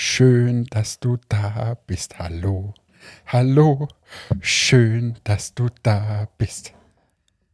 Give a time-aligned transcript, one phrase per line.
[0.00, 2.18] schön, dass du da bist.
[2.18, 2.72] Hallo,
[3.26, 3.86] hallo,
[4.40, 6.72] schön, dass du da bist.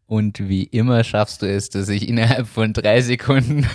[0.07, 3.67] Und wie immer schaffst du es, dass ich innerhalb von drei Sekunden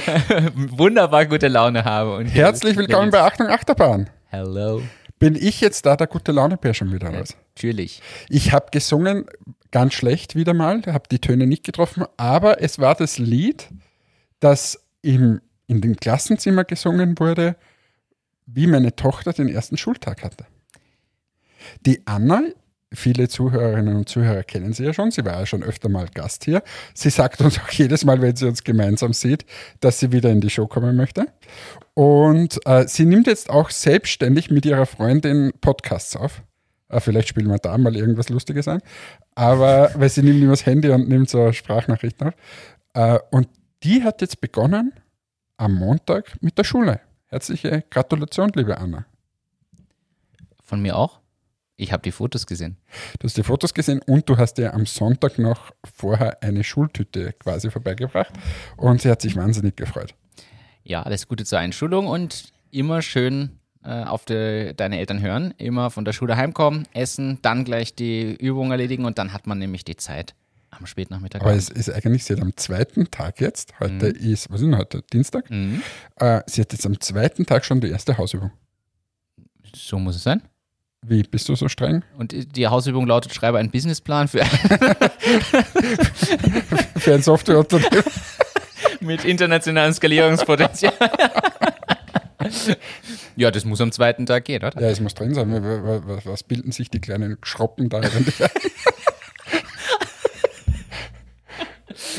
[0.54, 2.16] wunderbar gute Laune habe.
[2.16, 4.10] Und Herzlich willkommen bei Achtung Achterbahn.
[4.26, 4.82] Hello.
[5.18, 7.34] Bin ich jetzt da der gute Laune-Bär schon wieder raus?
[7.54, 8.02] Natürlich.
[8.28, 9.24] Ich habe gesungen,
[9.70, 13.70] ganz schlecht wieder mal, habe die Töne nicht getroffen, aber es war das Lied,
[14.38, 17.56] das im, in dem Klassenzimmer gesungen wurde,
[18.46, 20.46] wie meine Tochter den ersten Schultag hatte.
[21.84, 22.42] Die Anna,
[22.92, 26.44] viele Zuhörerinnen und Zuhörer kennen sie ja schon, sie war ja schon öfter mal Gast
[26.44, 26.62] hier.
[26.94, 29.44] Sie sagt uns auch jedes Mal, wenn sie uns gemeinsam sieht,
[29.80, 31.26] dass sie wieder in die Show kommen möchte.
[31.94, 36.42] Und äh, sie nimmt jetzt auch selbstständig mit ihrer Freundin Podcasts auf.
[36.88, 38.80] Äh, vielleicht spielen wir da mal irgendwas Lustiges ein.
[39.34, 42.34] Aber, weil sie nimmt immer das Handy und nimmt so Sprachnachrichten auf.
[42.94, 43.48] Äh, und
[43.82, 44.92] die hat jetzt begonnen
[45.56, 47.00] am Montag mit der Schule.
[47.36, 49.04] Herzliche Gratulation, liebe Anna.
[50.64, 51.20] Von mir auch?
[51.76, 52.78] Ich habe die Fotos gesehen.
[53.18, 57.34] Du hast die Fotos gesehen und du hast dir am Sonntag noch vorher eine Schultüte
[57.34, 58.32] quasi vorbeigebracht
[58.78, 60.14] und sie hat sich wahnsinnig gefreut.
[60.82, 65.90] Ja, alles Gute zur Einschulung und immer schön äh, auf die, deine Eltern hören, immer
[65.90, 69.84] von der Schule heimkommen, essen, dann gleich die Übung erledigen und dann hat man nämlich
[69.84, 70.34] die Zeit
[70.78, 71.40] am Spätnachmittag.
[71.40, 74.32] Aber es ist eigentlich, sie hat am zweiten Tag jetzt, heute mhm.
[74.32, 75.82] ist, was ist denn heute, Dienstag, mhm.
[76.16, 78.50] äh, sie hat jetzt am zweiten Tag schon die erste Hausübung.
[79.74, 80.42] So muss es sein.
[81.02, 82.02] Wie, bist du so streng?
[82.18, 84.44] Und die Hausübung lautet, schreibe einen Businessplan für,
[86.96, 88.02] für ein Softwareunternehmen.
[89.00, 90.92] Mit internationalem Skalierungspotenzial.
[93.36, 94.80] ja, das muss am zweiten Tag gehen, oder?
[94.80, 95.48] Ja, es muss drin sein.
[96.24, 98.00] Was bilden sich die kleinen Schroppen da?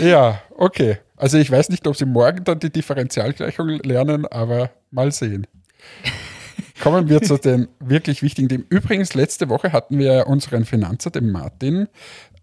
[0.01, 0.97] Ja, okay.
[1.15, 5.47] Also ich weiß nicht, ob sie morgen dann die Differentialgleichung lernen, aber mal sehen.
[6.81, 8.65] Kommen wir zu den wirklich wichtigen Themen.
[8.69, 11.87] Übrigens, letzte Woche hatten wir unseren Finanzer, den Martin,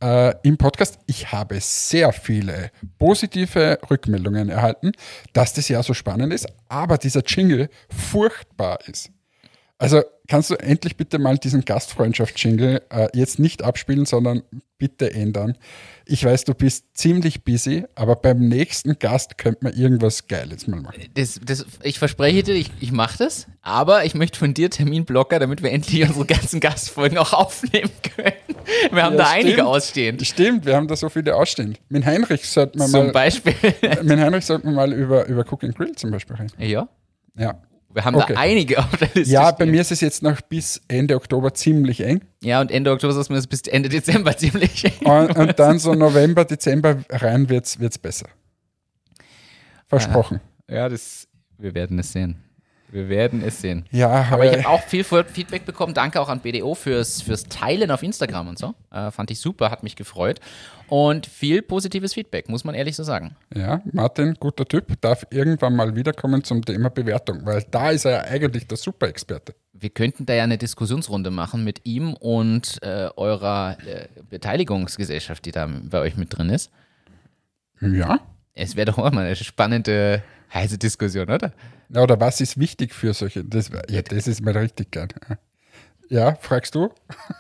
[0.02, 0.98] äh, im Podcast.
[1.06, 4.92] Ich habe sehr viele positive Rückmeldungen erhalten,
[5.32, 9.10] dass das ja so spannend ist, aber dieser Jingle furchtbar ist.
[9.78, 14.42] Also kannst du endlich bitte mal diesen Gastfreundschaft-Jingle äh, jetzt nicht abspielen, sondern
[14.78, 15.56] bitte ändern.
[16.06, 20.80] Ich weiß, du bist ziemlich busy, aber beim nächsten Gast könnte man irgendwas Geiles mal
[20.80, 21.02] machen.
[21.14, 25.38] Das, das, ich verspreche dir, ich, ich mache das, aber ich möchte von dir Terminblocker,
[25.38, 28.32] damit wir endlich unsere ganzen Gastfolgen auch aufnehmen können.
[28.92, 29.44] Wir haben ja, da stimmt.
[29.44, 30.26] einige ausstehend.
[30.26, 31.80] Stimmt, wir haben da so viele ausstehend.
[31.88, 33.04] Mit Heinrich sollten wir zum mal.
[33.06, 33.54] Zum Beispiel.
[34.02, 36.52] mit Heinrich sollten wir mal über, über Cook and Grill zum Beispiel reden.
[36.58, 36.88] Ja.
[37.36, 37.60] Ja,
[37.94, 38.34] wir haben okay.
[38.34, 39.32] da einige auf der Liste.
[39.32, 42.24] Ja, bei mir ist es jetzt noch bis Ende Oktober ziemlich eng.
[42.42, 45.06] Ja, und Ende Oktober ist es bis Ende Dezember ziemlich eng.
[45.06, 48.26] Und, und dann so November, Dezember rein wird es besser.
[49.86, 50.40] Versprochen.
[50.68, 52.42] Ja, das, wir werden es sehen.
[52.90, 53.86] Wir werden es sehen.
[53.90, 55.94] Ja, aber ich habe auch viel Feedback bekommen.
[55.94, 58.74] Danke auch an BDO fürs, fürs Teilen auf Instagram und so.
[58.92, 60.40] Äh, fand ich super, hat mich gefreut.
[60.88, 63.36] Und viel positives Feedback, muss man ehrlich so sagen.
[63.54, 68.10] Ja, Martin, guter Typ, darf irgendwann mal wiederkommen zum Thema Bewertung, weil da ist er
[68.10, 69.54] ja eigentlich der Super-Experte.
[69.72, 75.52] Wir könnten da ja eine Diskussionsrunde machen mit ihm und äh, eurer äh, Beteiligungsgesellschaft, die
[75.52, 76.70] da bei euch mit drin ist.
[77.80, 78.20] Ja.
[78.54, 81.52] Es wäre doch auch mal eine spannende, heiße Diskussion, oder?
[81.88, 83.44] Ja, oder was ist wichtig für solche?
[83.44, 85.08] Das, ja, das ist mir richtig geil.
[86.08, 86.90] Ja, fragst du?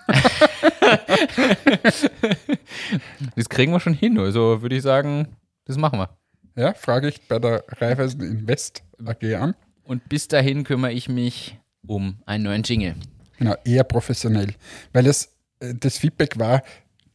[3.36, 4.18] das kriegen wir schon hin.
[4.18, 5.28] Also würde ich sagen,
[5.64, 6.10] das machen wir.
[6.56, 9.54] Ja, frage ich bei der Raiffeisen Invest AG an.
[9.82, 12.94] Und bis dahin kümmere ich mich um einen neuen Jingle.
[13.38, 14.54] Genau, eher professionell.
[14.92, 16.62] Weil das, äh, das Feedback war,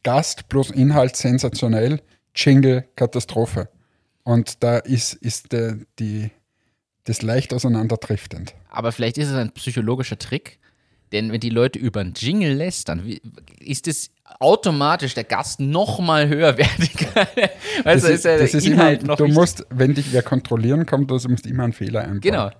[0.02, 2.00] Gast plus Inhalt sensationell,
[2.34, 3.68] Jingle Katastrophe.
[4.22, 6.30] Und da ist, ist der, die,
[7.04, 8.54] das leicht auseinanderdriftend.
[8.68, 10.58] Aber vielleicht ist es ein psychologischer Trick,
[11.12, 13.04] denn wenn die Leute über einen Jingle lästern,
[13.58, 17.26] ist es automatisch der Gast noch mal höherwertiger.
[17.84, 21.10] also das ist, der das ist immer, noch Du musst, wenn dich wer kontrollieren kommt,
[21.10, 22.20] also musst du immer einen Fehler einbauen.
[22.20, 22.50] Genau.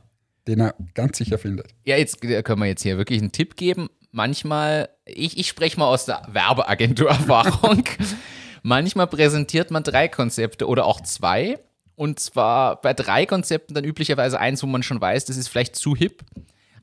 [0.48, 1.68] Den er ganz sicher findet.
[1.84, 3.88] Ja, jetzt können wir jetzt hier wirklich einen Tipp geben.
[4.10, 7.84] Manchmal, ich, ich spreche mal aus der Werbeagentur-Erfahrung.
[8.62, 11.58] Manchmal präsentiert man drei Konzepte oder auch zwei.
[11.94, 15.76] Und zwar bei drei Konzepten dann üblicherweise eins, wo man schon weiß, das ist vielleicht
[15.76, 16.24] zu hip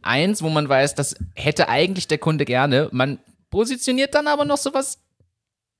[0.07, 2.89] eins, wo man weiß, das hätte eigentlich der Kunde gerne.
[2.91, 3.19] Man
[3.49, 4.99] positioniert dann aber noch sowas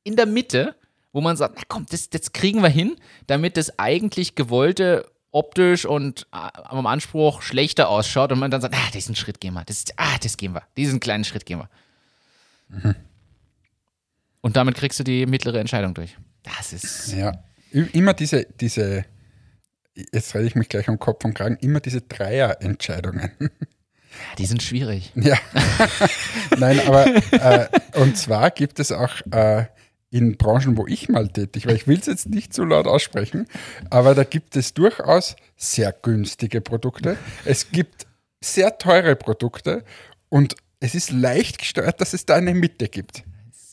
[0.03, 0.75] in der Mitte,
[1.11, 2.95] wo man sagt, na komm, das, das kriegen wir hin,
[3.27, 8.75] damit das eigentlich gewollte optisch und äh, am Anspruch schlechter ausschaut und man dann sagt,
[8.75, 11.69] ah, diesen Schritt gehen wir, das, ah, das gehen wir, diesen kleinen Schritt gehen wir.
[12.69, 12.95] Mhm.
[14.41, 16.17] Und damit kriegst du die mittlere Entscheidung durch.
[16.43, 17.13] Das ist.
[17.13, 19.05] Ja, immer diese, diese
[20.13, 23.31] jetzt rede ich mich gleich am Kopf und Kragen, immer diese Dreierentscheidungen.
[24.37, 25.11] Die sind schwierig.
[25.15, 25.37] Ja.
[26.57, 27.67] Nein, aber äh,
[27.99, 29.65] und zwar gibt es auch äh,
[30.09, 33.47] in Branchen, wo ich mal tätig war, ich will es jetzt nicht zu laut aussprechen,
[33.89, 37.17] aber da gibt es durchaus sehr günstige Produkte.
[37.45, 38.07] Es gibt
[38.41, 39.83] sehr teure Produkte
[40.29, 43.23] und es ist leicht gesteuert, dass es da eine Mitte gibt.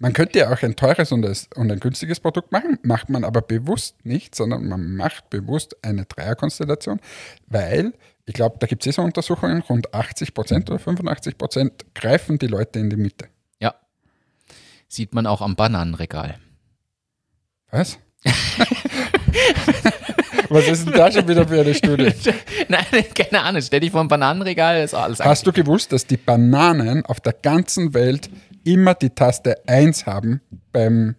[0.00, 4.04] Man könnte ja auch ein teures und ein günstiges Produkt machen, macht man aber bewusst
[4.04, 7.00] nicht, sondern man macht bewusst eine Dreierkonstellation,
[7.46, 7.92] weil
[8.26, 12.38] ich glaube, da gibt es eh so Untersuchungen, rund 80 Prozent oder 85 Prozent greifen
[12.38, 13.28] die Leute in die Mitte.
[13.60, 13.74] Ja.
[14.88, 16.38] Sieht man auch am Bananenregal.
[17.70, 17.98] Was?
[20.48, 22.12] Was ist denn da schon wieder für eine Studie?
[22.68, 22.84] Nein,
[23.14, 23.60] keine Ahnung.
[23.60, 27.32] Stell dich vor ein Bananenregal, ist alles Hast du gewusst, dass die Bananen auf der
[27.32, 28.30] ganzen Welt
[28.64, 30.40] immer die Taste 1 haben
[30.72, 31.16] beim,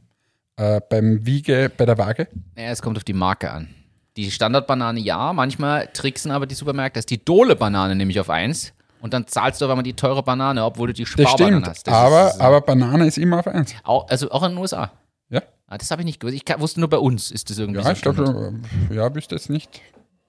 [0.58, 2.28] äh, beim Wiege, bei der Waage?
[2.56, 3.70] Ja, es kommt auf die Marke an.
[4.18, 9.14] Die Standardbanane ja, manchmal tricksen aber die Supermärkte, dass die Dole-Banane nämlich auf 1 und
[9.14, 11.86] dann zahlst du aber mal die teure Banane, obwohl du die Sparbanane hast.
[11.86, 13.76] Das aber, ist, aber Banane ist immer auf 1.
[13.84, 14.92] Auch, also auch in den USA.
[15.30, 15.42] Ja.
[15.68, 16.36] Ah, das habe ich nicht gewusst.
[16.36, 17.92] Ich wusste nur bei uns ist das irgendwie ja, so.
[17.92, 18.60] Ich glaube,
[18.90, 19.82] ja, wüsste jetzt nicht.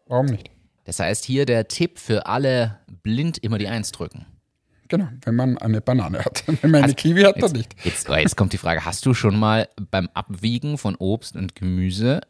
[0.07, 0.51] Warum nicht?
[0.85, 4.27] Das heißt hier der Tipp für alle blind immer die 1 drücken.
[4.89, 6.45] Genau, wenn man eine Banane hat.
[6.47, 7.75] Wenn man eine also, Kiwi hat, jetzt, dann nicht.
[7.83, 12.21] Jetzt, jetzt kommt die Frage, hast du schon mal beim Abwiegen von Obst und Gemüse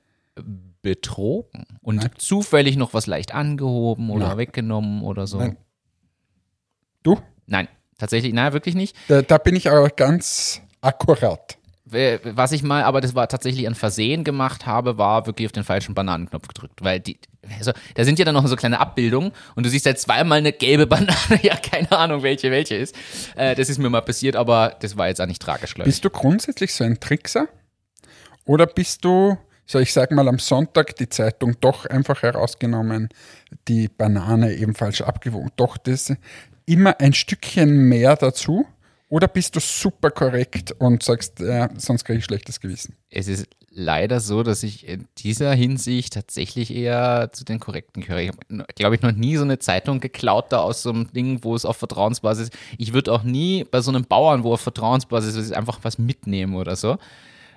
[0.87, 2.11] betrogen und Nein.
[2.17, 4.39] zufällig noch was leicht angehoben oder Nein.
[4.39, 5.39] weggenommen oder so?
[5.39, 5.57] Nein.
[7.03, 7.19] Du?
[7.47, 7.67] Nein,
[7.99, 8.95] tatsächlich, nein, wirklich nicht.
[9.09, 11.59] Da, da bin ich aber ganz akkurat.
[11.85, 15.65] Was ich mal, aber das war tatsächlich ein Versehen gemacht habe, war wirklich auf den
[15.65, 16.85] falschen Bananenknopf gedrückt.
[16.85, 17.19] Weil die,
[17.59, 20.53] also, da sind ja dann noch so kleine Abbildungen und du siehst halt zweimal eine
[20.53, 21.41] gelbe Banane.
[21.43, 22.95] ja, keine Ahnung, welche welche ist.
[23.35, 25.95] Äh, das ist mir mal passiert, aber das war jetzt auch nicht tragisch, glaube ich.
[25.95, 27.49] Bist du grundsätzlich so ein Trickser?
[28.45, 29.37] Oder bist du,
[29.67, 33.09] so ich sag mal, am Sonntag die Zeitung doch einfach herausgenommen,
[33.69, 35.51] die Banane ebenfalls abgewogen?
[35.57, 36.13] Doch das
[36.67, 38.67] immer ein Stückchen mehr dazu?
[39.09, 42.97] Oder bist du super korrekt und sagst, ja, sonst kriege ich schlechtes Gewissen?
[43.09, 48.21] Es ist leider so, dass ich in dieser Hinsicht tatsächlich eher zu den Korrekten gehöre.
[48.21, 51.45] Ich habe, glaube ich, noch nie so eine Zeitung geklaut da aus so einem Ding,
[51.45, 52.59] wo es auf Vertrauensbasis ist.
[52.79, 56.57] Ich würde auch nie bei so einem Bauern, wo auf Vertrauensbasis ist, einfach was mitnehmen
[56.57, 56.99] oder so.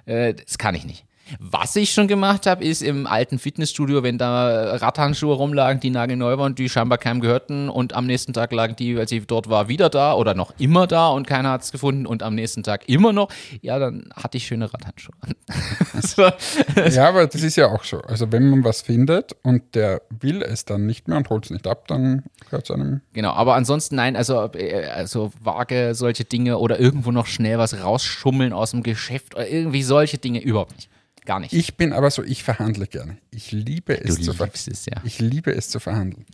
[0.06, 1.06] Äh, das kann ich nicht.
[1.40, 6.38] Was ich schon gemacht habe, ist im alten Fitnessstudio, wenn da Radhandschuhe rumlagen, die nagelneu
[6.38, 9.68] waren, die scheinbar keinem gehörten und am nächsten Tag lagen die, als ich dort war,
[9.68, 12.88] wieder da oder noch immer da und keiner hat es gefunden und am nächsten Tag
[12.88, 13.30] immer noch,
[13.62, 15.36] ja, dann hatte ich schöne Radhandschuhe an.
[16.92, 18.00] ja, aber das ist ja auch so.
[18.02, 21.52] Also wenn man was findet und der will es dann nicht mehr und holt es
[21.52, 23.02] nicht ab, dann gehört es einem.
[23.14, 27.84] Genau, aber ansonsten nein, also, äh, also vage solche Dinge oder irgendwo noch schnell was
[27.84, 30.90] rausschummeln aus dem Geschäft oder irgendwie solche Dinge überhaupt nicht.
[31.30, 31.54] Gar nicht.
[31.54, 33.20] Ich bin aber so, ich verhandle gerne.
[33.30, 35.00] Ich liebe es, zu, ver es, ja.
[35.04, 36.26] ich liebe es zu verhandeln.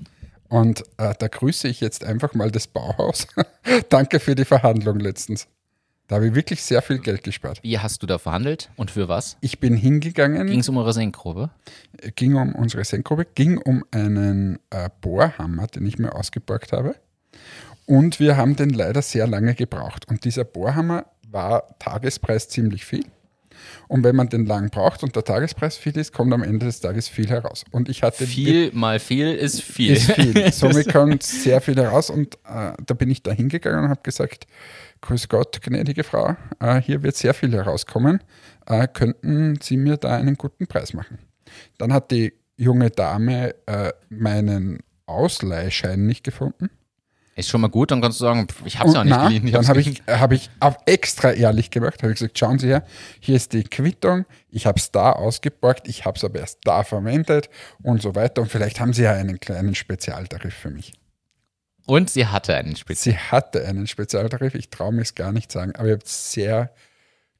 [0.47, 3.27] Und äh, da grüße ich jetzt einfach mal das Bauhaus.
[3.89, 5.49] Danke für die Verhandlung letztens.
[6.07, 7.61] Da habe ich wirklich sehr viel Geld gespart.
[7.61, 9.35] Wie hast du da verhandelt und für was?
[9.41, 10.47] Ich bin hingegangen.
[10.47, 11.49] Ging es um eure Senkgrube?
[12.15, 16.95] Ging um unsere Senkgrube, ging um einen äh, Bohrhammer, den ich mir ausgeborgt habe.
[17.85, 20.07] Und wir haben den leider sehr lange gebraucht.
[20.07, 23.03] Und dieser Bohrhammer war Tagespreis ziemlich viel.
[23.87, 26.79] Und wenn man den lang braucht und der Tagespreis viel ist, kommt am Ende des
[26.79, 27.65] Tages viel heraus.
[27.71, 29.93] Und ich hatte viel mal viel ist viel.
[29.93, 30.51] Ist viel.
[30.51, 34.47] Somit kommt sehr viel heraus und äh, da bin ich da hingegangen und habe gesagt,
[35.01, 38.23] Grüß Gott, gnädige Frau, äh, hier wird sehr viel herauskommen.
[38.65, 41.19] Äh, könnten Sie mir da einen guten Preis machen?
[41.77, 46.69] Dann hat die junge Dame äh, meinen Ausleihschein nicht gefunden.
[47.37, 49.51] Ist schon mal gut, dann kannst du sagen, ich habe es ja nicht na, geliehen.
[49.51, 52.85] dann habe ich, hab ich auch extra ehrlich gemacht, habe ich gesagt, schauen Sie her,
[53.19, 56.85] hier ist die Quittung, ich habe es da ausgeborgt, ich habe es aber erst da
[56.85, 57.49] verwendet
[57.83, 58.41] und so weiter.
[58.41, 60.93] Und vielleicht haben Sie ja einen kleinen Spezialtarif für mich.
[61.85, 63.21] Und sie hatte einen Spezialtarif.
[63.21, 66.73] Sie hatte einen Spezialtarif, ich traue mir es gar nicht sagen, aber ich habe sehr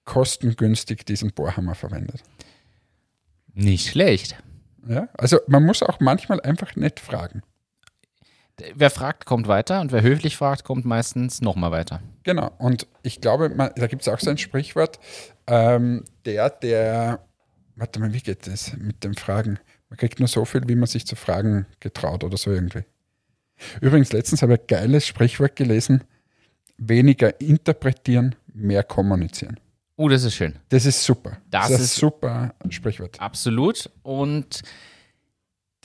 [0.03, 2.21] kostengünstig diesen Bohrhammer verwendet.
[3.53, 4.35] Nicht schlecht.
[4.87, 7.43] Ja, also man muss auch manchmal einfach nett fragen
[8.73, 12.01] wer fragt, kommt weiter und wer höflich fragt, kommt meistens nochmal weiter.
[12.23, 14.99] Genau, und ich glaube, man, da gibt es auch so ein Sprichwort,
[15.47, 17.19] ähm, der, der,
[17.75, 19.59] warte mal, wie geht das mit dem Fragen?
[19.89, 22.83] Man kriegt nur so viel, wie man sich zu fragen getraut oder so irgendwie.
[23.81, 26.03] Übrigens, letztens habe ich ein geiles Sprichwort gelesen,
[26.77, 29.59] weniger interpretieren, mehr kommunizieren.
[29.97, 30.55] Oh, das ist schön.
[30.69, 31.37] Das ist super.
[31.49, 33.19] Das, das ist ein super Sprichwort.
[33.21, 33.89] Absolut.
[34.03, 34.61] Und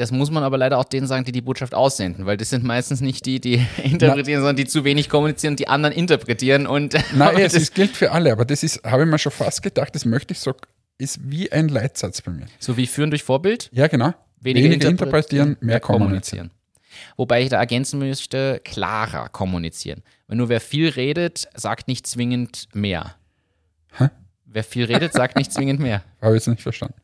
[0.01, 2.65] das muss man aber leider auch denen sagen, die die Botschaft aussenden, weil das sind
[2.65, 6.67] meistens nicht die, die interpretieren, Na, sondern die zu wenig kommunizieren und die anderen interpretieren.
[6.67, 9.63] Und Nein, es ist, gilt für alle, aber das ist, habe ich mir schon fast
[9.63, 10.55] gedacht, das möchte ich so,
[10.97, 12.47] ist wie ein Leitsatz bei mir.
[12.59, 13.69] So wie führen durch Vorbild?
[13.73, 14.15] Ja, genau.
[14.41, 16.51] Weniger, Weniger interpretieren, mehr kommunizieren.
[17.19, 20.03] Wobei ich da ergänzen müsste, klarer kommunizieren.
[20.29, 23.17] Wenn nur wer viel redet, sagt nicht zwingend mehr.
[23.99, 24.09] Hä?
[24.47, 26.03] Wer viel redet, sagt nicht zwingend mehr.
[26.23, 26.95] Habe ich jetzt nicht verstanden.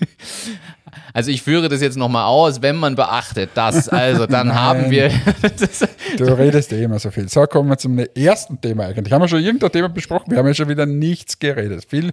[1.12, 5.08] Also ich führe das jetzt nochmal aus, wenn man beachtet, dass, also dann haben wir,
[6.16, 7.28] Du redest eh immer so viel.
[7.28, 9.12] So, kommen wir zum ersten Thema eigentlich.
[9.12, 10.30] Haben wir schon irgendein Thema besprochen?
[10.30, 11.84] Wir haben ja schon wieder nichts geredet.
[11.88, 12.12] Viel,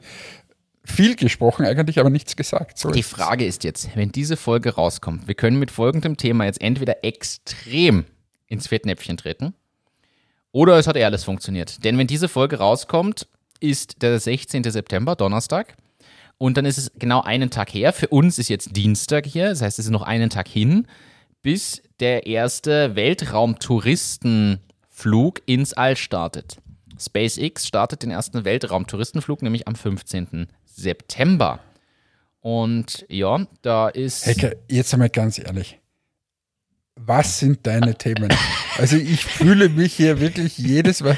[0.84, 2.78] viel gesprochen eigentlich, aber nichts gesagt.
[2.78, 3.10] So die ist.
[3.10, 8.06] Frage ist jetzt, wenn diese Folge rauskommt, wir können mit folgendem Thema jetzt entweder extrem
[8.48, 9.54] ins Fettnäpfchen treten
[10.52, 11.84] oder es hat eh alles funktioniert.
[11.84, 13.28] Denn wenn diese Folge rauskommt,
[13.60, 14.64] ist der 16.
[14.64, 15.76] September, Donnerstag.
[16.38, 17.94] Und dann ist es genau einen Tag her.
[17.94, 20.86] Für uns ist jetzt Dienstag hier, das heißt, es ist noch einen Tag hin,
[21.42, 26.58] bis der erste Weltraumtouristenflug ins All startet.
[27.00, 30.48] SpaceX startet den ersten Weltraumtouristenflug nämlich am 15.
[30.66, 31.60] September.
[32.40, 34.26] Und ja, da ist.
[34.26, 35.80] Heike, jetzt einmal ganz ehrlich.
[37.06, 38.30] Was sind deine Themen?
[38.78, 41.18] Also ich fühle mich hier wirklich jedes Mal.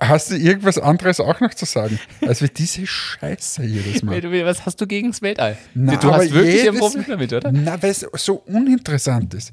[0.00, 1.98] Hast du irgendwas anderes auch noch zu sagen?
[2.26, 4.22] als wie diese Scheiße jedes Mal.
[4.46, 5.58] Was hast du gegen das Weltall?
[5.74, 7.52] Na, du hast wirklich ein Problem damit, oder?
[7.52, 9.52] Na, weil es so uninteressant ist.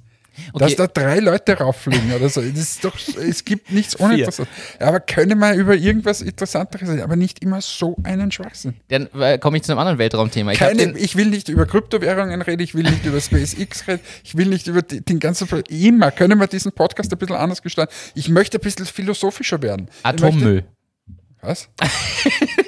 [0.54, 0.76] Dass Okay.
[0.78, 2.42] da drei Leute rauffliegen oder so.
[2.42, 4.54] Das ist doch, es gibt nichts Uninteressantes.
[4.80, 8.76] Aber können wir über irgendwas Interessanteres reden, aber nicht immer so einen Schwachsinn.
[8.90, 10.52] Dann äh, komme ich zu einem anderen Weltraumthema.
[10.52, 14.36] Ich Keine, ich will nicht über Kryptowährungen reden, ich will nicht über SpaceX reden, ich
[14.38, 15.48] will nicht über die, den ganzen.
[15.70, 17.94] Immer können wir diesen Podcast ein bisschen anders gestalten.
[18.16, 19.90] Ich möchte ein bisschen philosophischer werden.
[20.04, 20.64] Atommüll.
[21.42, 21.70] Was?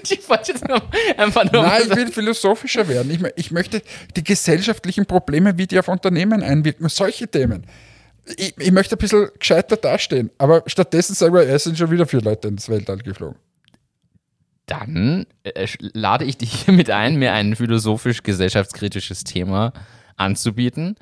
[0.10, 0.82] Ich wollte jetzt nur,
[1.18, 1.64] einfach nur.
[1.64, 3.12] Nein, ich will philosophischer werden.
[3.12, 3.82] Ich, ich möchte
[4.16, 7.66] die gesellschaftlichen Probleme, wie die auf Unternehmen einwirken, solche Themen.
[8.38, 12.06] Ich, ich möchte ein bisschen gescheiter dastehen, aber stattdessen sagen wir, es sind schon wieder
[12.06, 13.38] vier Leute ins Weltall geflogen.
[14.66, 19.74] Dann äh, lade ich dich hiermit ein, mir ein philosophisch-gesellschaftskritisches Thema
[20.18, 20.96] anzubieten.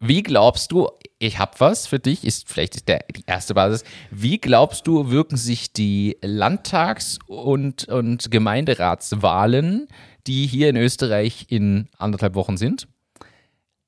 [0.00, 0.88] Wie glaubst du,
[1.18, 3.82] ich habe was für dich, ist vielleicht der, die erste Basis.
[4.12, 9.88] Wie glaubst du, wirken sich die Landtags- und, und Gemeinderatswahlen,
[10.28, 12.86] die hier in Österreich in anderthalb Wochen sind,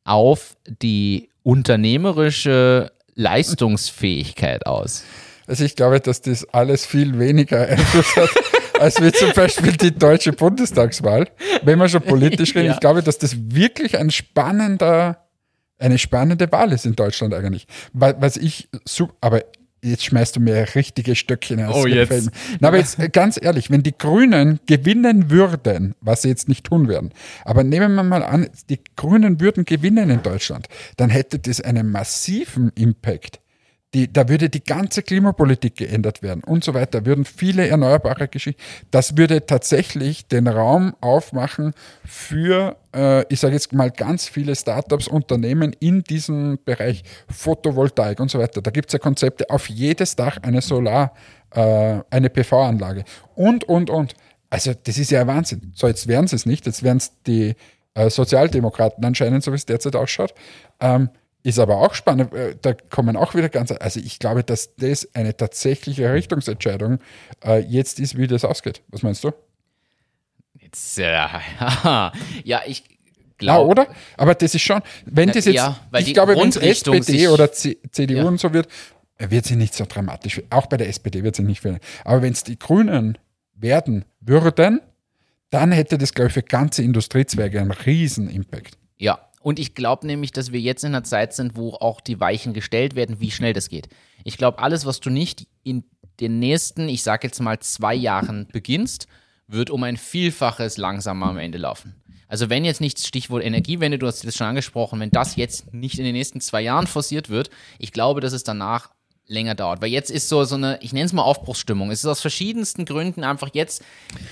[0.05, 5.05] auf die unternehmerische Leistungsfähigkeit aus?
[5.47, 8.31] Also ich glaube, dass das alles viel weniger Einfluss hat,
[8.81, 11.29] als wie zum Beispiel die deutsche Bundestagswahl.
[11.63, 12.75] Wenn wir schon politisch reden, Ja.
[12.75, 15.20] ich glaube, dass das wirklich ein spannender,
[15.81, 17.67] eine spannende Wahl ist in Deutschland eigentlich.
[17.93, 18.69] Wa- Was ich,
[19.21, 19.43] aber
[19.83, 21.75] jetzt schmeißt du mir richtige Stöckchen aus.
[21.77, 22.31] Oh, dem jetzt.
[22.61, 26.65] Na, aber jetzt äh, ganz ehrlich, wenn die Grünen gewinnen würden, was sie jetzt nicht
[26.67, 27.13] tun werden,
[27.47, 30.69] aber nehmen wir mal an, die Grünen würden gewinnen in Deutschland,
[30.99, 33.41] dann hätte das einen massiven Impact.
[33.93, 38.63] Die, da würde die ganze Klimapolitik geändert werden und so weiter, würden viele erneuerbare Geschichten.
[38.93, 45.09] Das würde tatsächlich den Raum aufmachen für, äh, ich sage jetzt mal, ganz viele Startups,
[45.09, 48.63] Unternehmen in diesem Bereich Photovoltaik und so weiter.
[48.63, 51.13] Da gibt es ja Konzepte, auf jedes Dach eine Solar,
[51.51, 53.05] äh, eine PV-Anlage
[53.35, 54.15] und, und, und.
[54.51, 55.73] Also das ist ja Wahnsinn.
[55.75, 57.57] So, jetzt wären sie es nicht, jetzt wären es die
[57.95, 60.33] äh, Sozialdemokraten anscheinend, so wie es derzeit ausschaut.
[60.81, 61.11] Ähm,
[61.43, 65.09] ist aber auch spannend, äh, da kommen auch wieder ganz, also ich glaube, dass das
[65.15, 66.99] eine tatsächliche Richtungsentscheidung
[67.45, 68.83] äh, jetzt ist, wie das ausgeht.
[68.89, 69.33] Was meinst du?
[70.59, 71.03] Jetzt, äh,
[72.45, 72.85] ja, ich
[73.41, 73.69] Ja, glaube.
[73.71, 73.87] oder?
[74.17, 77.51] Aber das ist schon, wenn Na, das jetzt, ja, ich glaube, wenn es SPD oder
[77.53, 78.25] C CDU Ja.
[78.25, 78.69] und so wird,
[79.19, 80.43] äh, wird sie nicht so dramatisch.
[80.51, 81.83] Auch bei der SPD wird sie nicht verändern.
[82.05, 83.17] Aber wenn es die Grünen
[83.55, 84.81] werden würden,
[85.51, 88.77] dann hätte das, glaube ich, für ganze Industriezweige einen riesen Impact.
[88.99, 92.21] Ja, und ich glaube nämlich, dass wir jetzt in einer Zeit sind, wo auch die
[92.21, 93.89] Weichen gestellt werden, wie schnell das geht.
[94.23, 95.85] Ich glaube, alles, was du nicht in
[96.21, 99.07] den nächsten, ich sage jetzt mal zwei Jahren beginnst,
[99.49, 101.97] wird um ein Vielfaches langsamer am Ende laufen.
[102.29, 105.99] Also wenn jetzt nicht Stichwort Energiewende, du hast das schon angesprochen, wenn das jetzt nicht
[105.99, 108.91] in den nächsten zwei Jahren forciert wird, ich glaube, dass es danach
[109.31, 109.81] länger dauert.
[109.81, 111.91] Weil jetzt ist so, so eine, ich nenne es mal Aufbruchsstimmung.
[111.91, 113.83] Es ist aus verschiedensten Gründen einfach jetzt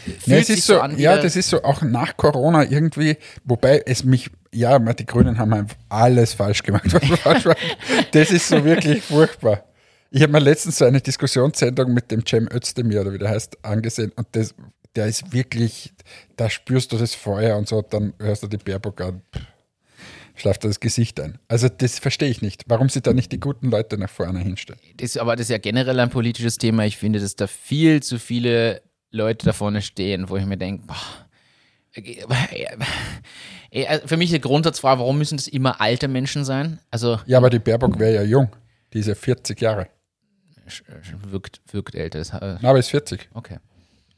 [0.04, 3.16] fühlt Ja, es sich ist so, an, ja, das ist so auch nach Corona irgendwie,
[3.44, 6.86] wobei es mich, ja, die Grünen haben einfach alles falsch gemacht.
[8.12, 9.64] das ist so wirklich furchtbar.
[10.10, 13.62] Ich habe mir letztens so eine Diskussionssendung mit dem Cem Özdemir, oder wie der heißt,
[13.62, 14.54] angesehen und das,
[14.96, 15.92] der ist wirklich,
[16.36, 19.22] da spürst du das Feuer und so, dann hörst du die Baerbock an,
[20.34, 21.38] schlaft das Gesicht ein.
[21.48, 24.80] Also das verstehe ich nicht, warum sie da nicht die guten Leute nach vorne hinstellen.
[24.96, 26.86] das, aber das ist ja generell ein politisches Thema.
[26.86, 30.86] Ich finde, dass da viel zu viele Leute da vorne stehen, wo ich mir denke,
[30.86, 31.27] boah,
[34.06, 36.78] für mich die Grundsatzfrage, warum müssen das immer alte Menschen sein?
[36.90, 38.48] Also Ja, aber die Baerbock wäre ja jung,
[38.92, 39.88] die ist ja 40 Jahre.
[41.30, 42.18] wirkt, wirkt älter.
[42.18, 43.28] Das, äh, Na, aber ist 40.
[43.34, 43.58] okay.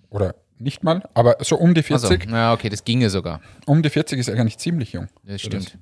[0.09, 2.11] Oder nicht mal, aber so um die 40.
[2.23, 3.41] Also, ja, okay, das ginge sogar.
[3.67, 5.09] Um die 40 ist eigentlich ziemlich jung.
[5.25, 5.79] Das stimmt.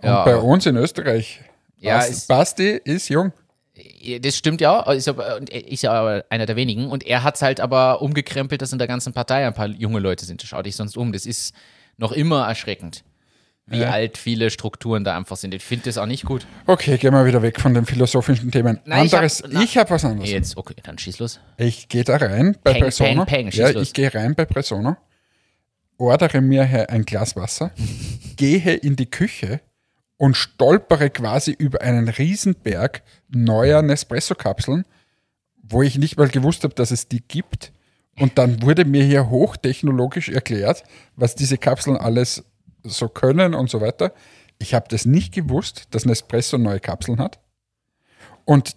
[0.00, 1.40] Und Ja, bei uns in Österreich,
[1.76, 3.32] Ja, Bas- ist- Basti ist jung.
[4.20, 6.88] Das stimmt ja, ist aber, er ist ja aber einer der wenigen.
[6.88, 9.98] Und er hat es halt aber umgekrempelt, dass in der ganzen Partei ein paar junge
[9.98, 10.42] Leute sind.
[10.42, 11.12] Schau dich sonst um.
[11.12, 11.54] Das ist
[11.96, 13.02] noch immer erschreckend,
[13.66, 13.90] wie Ja.
[13.90, 15.54] alt viele Strukturen da einfach sind.
[15.54, 16.46] Ich finde das auch nicht gut.
[16.66, 18.80] Okay, gehen wir wieder weg von den philosophischen Themen.
[18.84, 20.30] Nein, ich hab- Anderes, ich habe was anderes.
[20.30, 21.40] Jetzt, okay, dann schieß los.
[21.56, 23.24] Ich gehe da rein bei Peng, Persona.
[23.24, 23.82] peng, peng, ja, los.
[23.84, 24.98] ich gehe rein bei Persona,
[25.96, 27.70] ordere mir ein Glas Wasser,
[28.36, 29.60] gehe in die Küche
[30.22, 34.84] und stolpere quasi über einen Riesenberg neuer Nespresso-Kapseln,
[35.64, 37.72] wo ich nicht mal gewusst habe, dass es die gibt.
[38.20, 40.84] Und dann wurde mir hier hochtechnologisch erklärt,
[41.16, 42.44] was diese Kapseln alles
[42.84, 44.12] so können und so weiter.
[44.60, 47.40] Ich habe das nicht gewusst, dass Nespresso neue Kapseln hat.
[48.44, 48.76] Und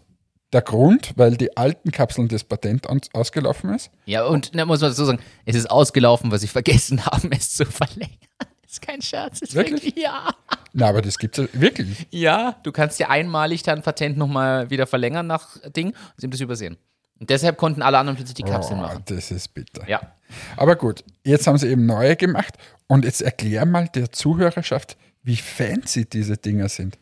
[0.52, 3.92] der Grund, weil die alten Kapseln das Patent aus- ausgelaufen ist.
[4.06, 7.52] Ja, und da muss man dazu sagen, es ist ausgelaufen, weil sie vergessen haben, es
[7.54, 8.18] zu verlängern.
[8.66, 9.42] ist kein Scherz.
[9.42, 9.84] Ist Wirklich?
[9.84, 10.30] wirklich ja.
[10.78, 12.06] Na, aber das gibt es wirklich.
[12.12, 15.88] Ja, du kannst ja einmalig dein Patent nochmal wieder verlängern nach Ding.
[15.88, 16.76] und Sie haben das übersehen.
[17.18, 19.04] Und deshalb konnten alle anderen plötzlich die Kapseln oh, machen.
[19.06, 19.88] Das ist bitter.
[19.88, 20.02] Ja.
[20.58, 22.56] Aber gut, jetzt haben sie eben neue gemacht.
[22.88, 26.98] Und jetzt erklär mal der Zuhörerschaft, wie fancy diese Dinger sind.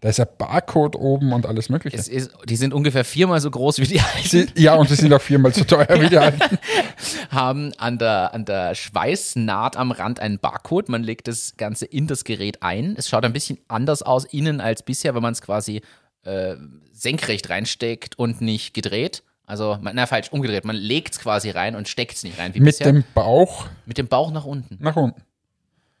[0.00, 1.96] Da ist ein Barcode oben und alles Mögliche.
[1.96, 4.52] Ist, die sind ungefähr viermal so groß wie die alten.
[4.54, 6.58] Ja, und sie sind auch viermal so teuer wie die alten.
[7.30, 10.90] haben an der, an der Schweißnaht am Rand einen Barcode.
[10.90, 12.94] Man legt das Ganze in das Gerät ein.
[12.98, 15.80] Es schaut ein bisschen anders aus innen als bisher, wenn man es quasi
[16.24, 16.56] äh,
[16.92, 19.22] senkrecht reinsteckt und nicht gedreht.
[19.46, 20.64] Also, man, na falsch, umgedreht.
[20.66, 22.92] Man legt es quasi rein und steckt es nicht rein wie Mit bisher.
[22.92, 24.76] dem Bauch Mit dem Bauch nach unten.
[24.80, 25.22] nach unten.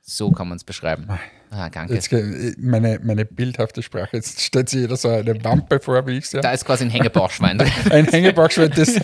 [0.02, 1.08] So kann man es beschreiben.
[1.50, 1.94] Ah, danke.
[1.94, 2.10] Jetzt,
[2.58, 4.16] meine, meine bildhafte Sprache.
[4.16, 6.40] Jetzt stellt sich jeder so eine Wampe vor, wie ich es ja.
[6.40, 7.60] Da ist quasi ein Hängebauchschwein.
[7.90, 8.94] Ein Hängebauchschwein, das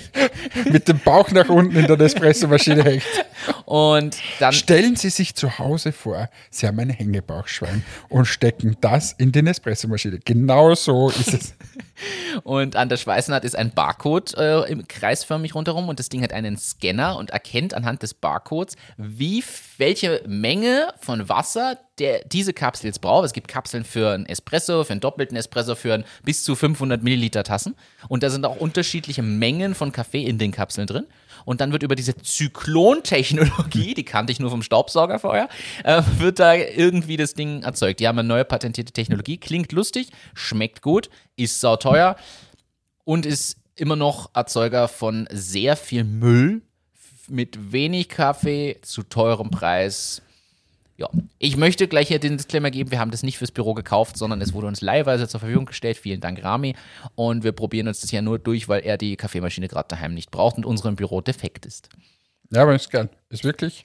[0.70, 3.04] mit dem Bauch nach unten in der Nespresso-Maschine hängt.
[3.64, 9.12] Und dann Stellen Sie sich zu Hause vor, Sie haben ein Hängebauchschwein und stecken das
[9.12, 10.18] in die Nespresso-Maschine.
[10.24, 11.54] Genau so ist es.
[12.44, 16.56] Und an der Schweißnaht ist ein Barcode äh, kreisförmig rundherum und das Ding hat einen
[16.56, 19.44] Scanner und erkennt anhand des Barcodes, wie
[19.78, 23.26] welche Menge von Wasser der diese Kapsel jetzt braucht.
[23.26, 27.02] Es gibt Kapseln für einen Espresso, für einen doppelten Espresso, für einen bis zu 500
[27.02, 27.74] Milliliter Tassen
[28.08, 31.06] und da sind auch unterschiedliche Mengen von Kaffee in den Kapseln drin.
[31.44, 35.48] Und dann wird über diese Zyklon-Technologie, die kannte ich nur vom Staubsauger vorher,
[35.84, 38.00] äh, wird da irgendwie das Ding erzeugt.
[38.00, 42.16] Die haben eine neue patentierte Technologie, klingt lustig, schmeckt gut, ist sauteuer
[43.04, 46.62] und ist immer noch Erzeuger von sehr viel Müll
[47.28, 50.22] mit wenig Kaffee zu teurem Preis.
[51.02, 51.10] Ja,
[51.40, 54.40] ich möchte gleich hier den Disclaimer geben, wir haben das nicht fürs Büro gekauft, sondern
[54.40, 55.96] es wurde uns leihweise zur Verfügung gestellt.
[55.96, 56.76] Vielen Dank, Rami.
[57.16, 60.30] Und wir probieren uns das ja nur durch, weil er die Kaffeemaschine gerade daheim nicht
[60.30, 61.88] braucht und unserem Büro defekt ist.
[62.50, 63.08] Ja, aber ist geil.
[63.30, 63.84] Ist wirklich,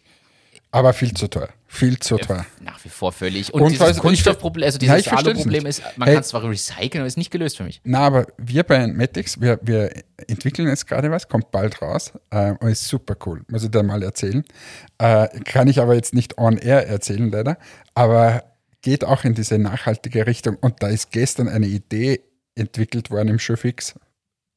[0.72, 1.50] aber viel zu teuer.
[1.70, 2.46] Viel zu teuer.
[2.62, 3.54] Nach wie vor völlig.
[3.54, 6.16] Und, Und dieses Kunststoffproblem, also Ja, dieses ich versteh's Alu-Problem ist, man Hey.
[6.16, 7.82] kann es zwar recyceln, aber ist nicht gelöst für mich.
[7.84, 9.92] Na, aber wir bei Matix, wir, wir
[10.28, 13.44] entwickeln jetzt gerade was, kommt bald raus äh, und ist super cool.
[13.50, 14.44] Muss ich dir mal erzählen.
[14.98, 17.58] Äh, kann ich aber jetzt nicht on air erzählen, leider.
[17.96, 18.44] Aber
[18.82, 20.56] geht auch in diese nachhaltige Richtung.
[20.56, 22.22] Und da ist gestern eine Idee
[22.56, 23.96] entwickelt worden im Showfix.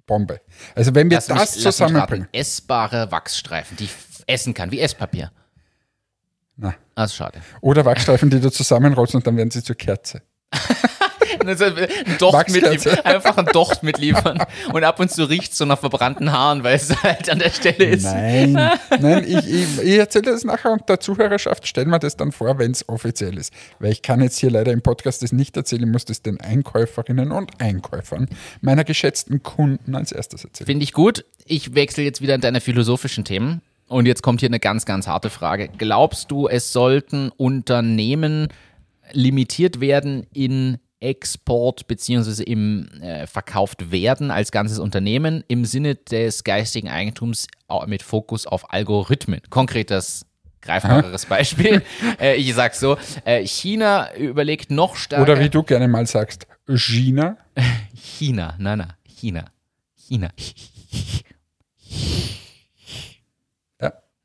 [0.06, 0.40] Bombe.
[0.74, 2.28] Also wenn wir Lass das mich zusammenbringen.
[2.32, 5.30] Essbare Wachsstreifen, die f- essen kann, wie Esspapier.
[6.94, 7.40] Ah, ist schade.
[7.60, 10.22] Oder Wachstreifen, die du zusammenrollst und dann werden sie zur Kerze.
[11.46, 14.44] Also, ein Docht mitliefern, einfach ein Docht mitliefern.
[14.72, 17.50] Und ab und zu riecht es so nach verbrannten Haaren, weil es halt an der
[17.50, 18.04] Stelle ist.
[18.04, 18.52] Nein,
[19.00, 22.58] nein, ich, ich, ich erzähle das nachher und der Zuhörerschaft stellen wir das dann vor,
[22.58, 23.52] wenn es offiziell ist.
[23.78, 26.40] Weil ich kann jetzt hier leider im Podcast das nicht erzählen, ich muss das den
[26.40, 28.28] Einkäuferinnen und Einkäufern
[28.60, 30.66] meiner geschätzten Kunden als erstes erzählen.
[30.66, 31.24] Finde ich gut.
[31.46, 33.62] Ich wechsle jetzt wieder in deine philosophischen Themen.
[33.90, 35.68] Und jetzt kommt hier eine ganz, ganz harte Frage.
[35.76, 38.46] Glaubst du, es sollten Unternehmen
[39.10, 46.44] limitiert werden in Export beziehungsweise im äh, verkauft werden als ganzes Unternehmen im Sinne des
[46.44, 47.48] geistigen Eigentums
[47.86, 49.40] mit Fokus auf Algorithmen?
[49.50, 50.24] Konkretes
[50.62, 51.82] greifbareres Beispiel.
[52.20, 55.24] äh, ich sag so, äh, China überlegt noch stärker.
[55.24, 57.38] Oder wie du gerne mal sagst, China.
[58.00, 59.46] China, na na, China,
[59.96, 60.28] China.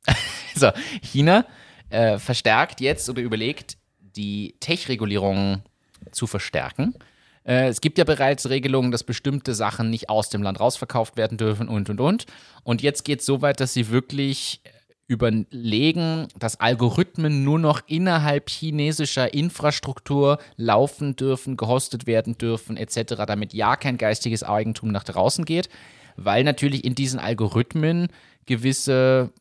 [0.58, 1.46] So, China
[1.90, 5.64] äh, verstärkt jetzt oder überlegt, die Tech-Regulierung
[6.12, 6.96] zu verstärken.
[7.44, 11.38] Äh, es gibt ja bereits Regelungen, dass bestimmte Sachen nicht aus dem Land rausverkauft werden
[11.38, 12.26] dürfen und und und.
[12.64, 14.62] Und jetzt geht es so weit, dass sie wirklich
[15.08, 23.54] überlegen, dass Algorithmen nur noch innerhalb chinesischer Infrastruktur laufen dürfen, gehostet werden dürfen, etc., damit
[23.54, 25.70] ja kein geistiges Eigentum nach draußen geht.
[26.18, 28.08] weil natürlich in diesen Algorithmen
[28.46, 29.32] gewisse,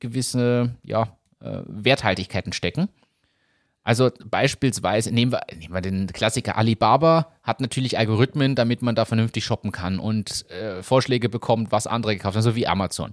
[0.00, 2.88] gewisse ja, äh, Werthaltigkeiten stecken.
[3.82, 9.04] Also beispielsweise, nehmen wir, nehmen wir den Klassiker Alibaba, hat natürlich Algorithmen, damit man da
[9.04, 13.12] vernünftig shoppen kann und äh, Vorschläge bekommt, was andere gekauft haben, so wie Amazon.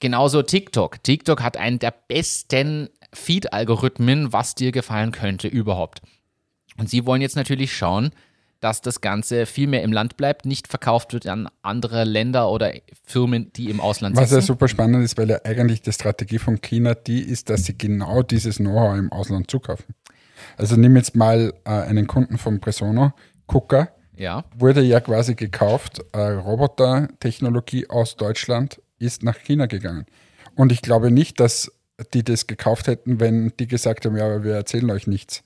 [0.00, 1.02] Genauso TikTok.
[1.02, 6.02] TikTok hat einen der besten Feed-Algorithmen, was dir gefallen könnte überhaupt.
[6.76, 8.10] Und sie wollen jetzt natürlich schauen,
[8.60, 12.72] dass das Ganze viel mehr im Land bleibt, nicht verkauft wird an andere Länder oder
[13.04, 14.40] Firmen, die im Ausland Was sitzen.
[14.40, 17.76] ja super spannend ist, weil ja eigentlich die Strategie von China die ist, dass sie
[17.76, 19.94] genau dieses Know-how im Ausland zukaufen.
[20.56, 23.12] Also nimm jetzt mal äh, einen Kunden von Presono,
[23.46, 30.06] Kuka, Ja, wurde ja quasi gekauft, äh, Robotertechnologie aus Deutschland ist nach China gegangen.
[30.54, 31.70] Und ich glaube nicht, dass
[32.14, 35.42] die das gekauft hätten, wenn die gesagt haben, ja, aber wir erzählen euch nichts.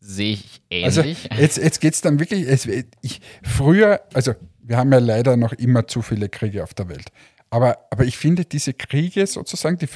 [0.00, 1.28] Sehe ich Also ähnlich.
[1.36, 5.52] jetzt, jetzt geht es dann wirklich, es, ich, früher, also wir haben ja leider noch
[5.52, 7.12] immer zu viele Kriege auf der Welt.
[7.50, 9.88] Aber, aber ich finde, diese Kriege sozusagen, die,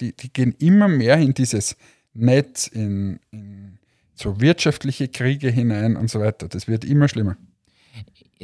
[0.00, 1.76] die, die gehen immer mehr in dieses
[2.12, 3.78] Netz, in, in
[4.14, 6.48] so wirtschaftliche Kriege hinein und so weiter.
[6.48, 7.36] Das wird immer schlimmer.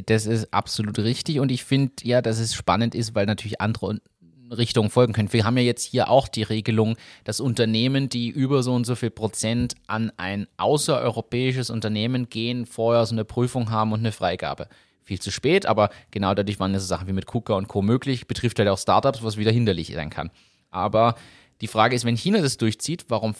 [0.06, 4.00] Das ist absolut richtig und ich finde ja, dass es spannend ist, weil natürlich andere
[4.50, 5.32] Richtungen folgen können.
[5.32, 8.94] Wir haben ja jetzt hier auch die Regelung, dass Unternehmen, die über so und so
[8.94, 14.68] viel Prozent an ein außereuropäisches Unternehmen gehen, vorher so eine Prüfung haben und eine Freigabe.
[15.02, 17.82] Viel zu spät, aber genau dadurch waren diese Sachen wie mit KUKA und Co.
[17.82, 20.30] möglich, betrifft halt auch Startups, was wieder hinderlich sein kann.
[20.70, 21.14] Aber
[21.60, 23.34] die Frage ist, wenn China das durchzieht, warum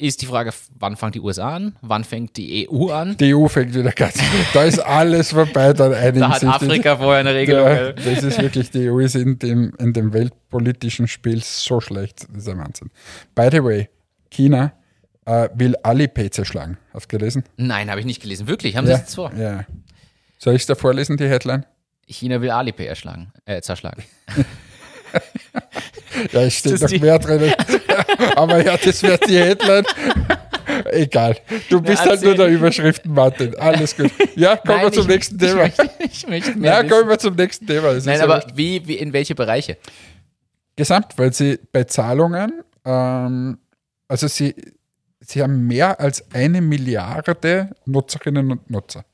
[0.00, 1.76] ist die Frage, wann fängt die USA an?
[1.82, 3.16] Wann fängt die EU an?
[3.18, 4.14] Die EU fängt wieder ganz.
[4.54, 7.66] Da ist alles vorbei, dann einigen Da hat sich die- Afrika vorher eine Regelung.
[7.66, 12.26] Ja, das ist wirklich, die EU ist in dem, in dem weltpolitischen Spiel so schlecht.
[12.32, 12.90] Das ist ein Wahnsinn.
[13.34, 13.88] By the way,
[14.30, 14.72] China
[15.26, 16.78] äh, will Alipay zerschlagen.
[16.94, 17.44] Hast du gelesen?
[17.56, 18.46] Nein, habe ich nicht gelesen.
[18.48, 18.76] Wirklich?
[18.76, 19.32] Haben Sie das jetzt vor?
[19.36, 19.64] ja.
[20.38, 21.66] Soll ich es da vorlesen, die Headline?
[22.06, 24.02] China will Alipay erschlagen, äh, zerschlagen.
[26.32, 27.52] Ja, es steht noch mehr drin.
[28.36, 29.84] Aber ja, das wäre die Headline.
[30.92, 31.36] Egal.
[31.68, 33.54] Du bist halt nur der Überschriften, Martin.
[33.58, 34.10] Alles gut.
[34.36, 35.62] Ja, kommen wir zum ich- nächsten ich Thema.
[35.62, 36.88] Möchte, ich möchte Ja, wissen.
[36.90, 37.92] kommen wir zum nächsten Thema.
[37.94, 39.76] Das Nein, aber wie, wie, in welche Bereiche?
[40.76, 43.58] Gesamt, weil sie bei Zahlungen, ähm,
[44.08, 44.54] also sie,
[45.20, 49.04] sie haben mehr als eine Milliarde Nutzerinnen und Nutzer.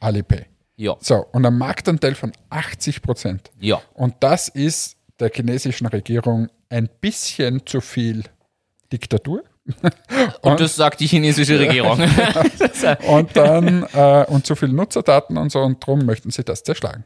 [0.00, 0.46] Alipay.
[0.76, 3.50] Ja, So, und ein Marktanteil von 80 Prozent.
[3.60, 3.80] ja.
[3.94, 8.24] Und das ist der chinesischen Regierung ein bisschen zu viel
[8.92, 9.42] Diktatur.
[10.42, 11.98] Und das sagt die chinesische Regierung.
[13.08, 17.04] Und dann äh, und zu viel Nutzerdaten und so und darum möchten sie das zerschlagen.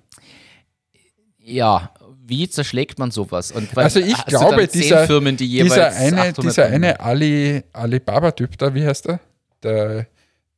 [1.39, 1.93] ja,
[2.27, 3.53] wie zerschlägt man sowas?
[3.53, 8.59] Und was- Also ich glaube, dieser, Firmen, die dieser eine, 800 dieser eine Ali, Alibaba-Typ
[8.59, 9.21] da, wie heißt der?
[9.63, 10.07] Der,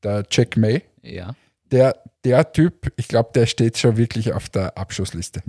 [0.02, 0.82] der Jack May.
[1.02, 1.34] Ja.
[1.70, 5.42] Der, der Typ, ich glaube, der steht schon wirklich auf der Abschussliste.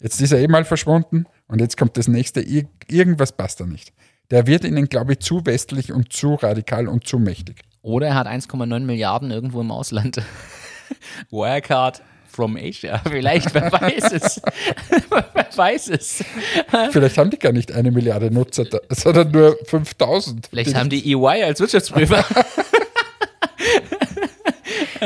[0.00, 2.40] Jetzt ist er eh mal verschwunden und jetzt kommt das nächste.
[2.40, 3.92] Ir irgendwas passt da nicht.
[4.30, 7.62] Der wird ihnen, glaube ich, zu westlich und zu radikal und zu mächtig.
[7.82, 10.20] Oder er hat 1,9 Milliarden irgendwo im Ausland.
[11.30, 12.98] Wirecard from Asia.
[13.04, 14.42] Vielleicht, wer weiß es.
[15.10, 16.24] wer weiß es.
[16.90, 20.48] Vielleicht haben die gar nicht eine Milliarde Nutzer, sondern nur 5000.
[20.48, 22.24] Vielleicht haben die EY als Wirtschaftsprüfer.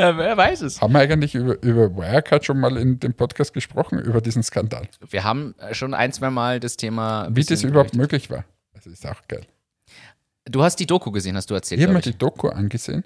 [0.01, 0.81] Äh, wer weiß es.
[0.81, 4.87] Haben wir eigentlich über, über Wirecard schon mal in dem Podcast gesprochen, über diesen Skandal?
[5.09, 7.27] Wir haben schon ein, zwei Mal das Thema.
[7.31, 8.45] Wie das überhaupt möglich war.
[8.73, 9.45] Das ist auch geil.
[10.45, 11.79] Du hast die Doku gesehen, hast du erzählt.
[11.79, 13.03] Ich habe mir die Doku angesehen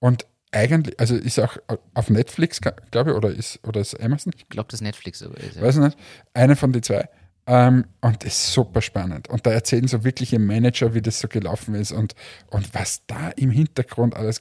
[0.00, 1.56] und eigentlich, also ist auch
[1.94, 4.32] auf Netflix, glaube ich, oder ist, oder ist Amazon?
[4.36, 5.60] Ich glaube, das Netflix sogar ist.
[5.60, 5.96] Weiß nicht,
[6.34, 7.08] eine von den zwei.
[7.46, 9.28] Ähm, und das ist super spannend.
[9.28, 12.14] Und da erzählen so wirkliche Manager, wie das so gelaufen ist und,
[12.50, 14.40] und was da im Hintergrund alles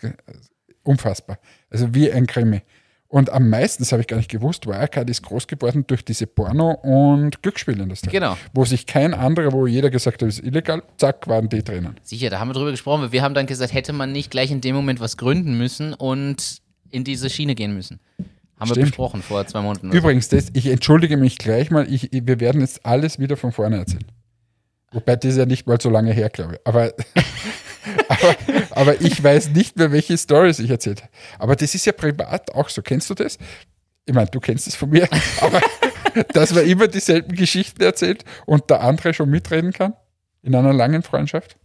[0.84, 1.38] unfassbar.
[1.70, 2.62] Also wie ein Krimi.
[3.08, 6.28] Und am meisten, das habe ich gar nicht gewusst, Wirecard ist groß geworden durch diese
[6.28, 8.10] Porno- und Glücksspielindustrie.
[8.10, 8.38] Genau.
[8.54, 11.98] Wo sich kein anderer, wo jeder gesagt hat, ist illegal, zack, waren die drinnen.
[12.04, 13.02] Sicher, da haben wir drüber gesprochen.
[13.02, 15.94] weil Wir haben dann gesagt, hätte man nicht gleich in dem Moment was gründen müssen
[15.94, 18.00] und in diese Schiene gehen müssen.
[18.58, 18.88] Haben wir Stimmt.
[18.88, 19.92] besprochen vor zwei Monaten.
[19.92, 23.78] Übrigens, das, ich entschuldige mich gleich mal, ich, wir werden jetzt alles wieder von vorne
[23.78, 24.06] erzählen.
[24.94, 26.60] Wobei das ist ja nicht mal so lange her, glaube ich.
[26.66, 26.94] Aber,
[28.08, 28.36] aber,
[28.72, 31.12] aber ich weiß nicht mehr, welche Stories ich erzählt habe.
[31.40, 32.82] Aber das ist ja privat auch so.
[32.82, 33.38] Kennst du das?
[34.06, 35.08] Ich meine, du kennst es von mir,
[35.42, 35.62] aber
[36.34, 39.94] dass man immer dieselben Geschichten erzählt und der andere schon mitreden kann
[40.42, 41.58] in einer langen Freundschaft.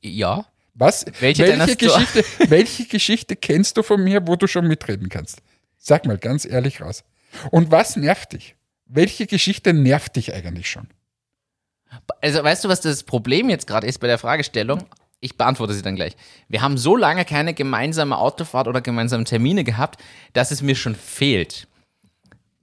[0.00, 0.46] Ja.
[0.74, 1.06] Was?
[1.20, 5.42] Welche welche, Geschichte, welche Geschichte kennst du von mir, wo du schon mitreden kannst?
[5.76, 7.04] Sag mal ganz ehrlich raus.
[7.50, 8.54] Und was nervt dich?
[8.86, 10.88] Welche Geschichte nervt dich eigentlich schon?
[12.20, 14.84] Also, weißt du, was das Problem jetzt gerade ist bei der Fragestellung?
[15.20, 16.14] Ich beantworte sie dann gleich.
[16.48, 20.00] Wir haben so lange keine gemeinsame Autofahrt oder gemeinsame Termine gehabt,
[20.32, 21.66] dass es mir schon fehlt.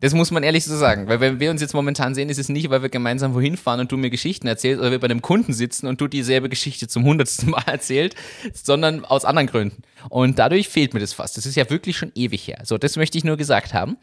[0.01, 1.07] Das muss man ehrlich so sagen.
[1.07, 3.79] Weil wenn wir uns jetzt momentan sehen, ist es nicht, weil wir gemeinsam wohin fahren
[3.79, 6.87] und du mir Geschichten erzählst oder wir bei einem Kunden sitzen und du dieselbe Geschichte
[6.87, 8.15] zum hundertsten Mal erzählt,
[8.53, 9.83] sondern aus anderen Gründen.
[10.09, 11.37] Und dadurch fehlt mir das fast.
[11.37, 12.59] Das ist ja wirklich schon ewig her.
[12.63, 13.97] So, das möchte ich nur gesagt haben.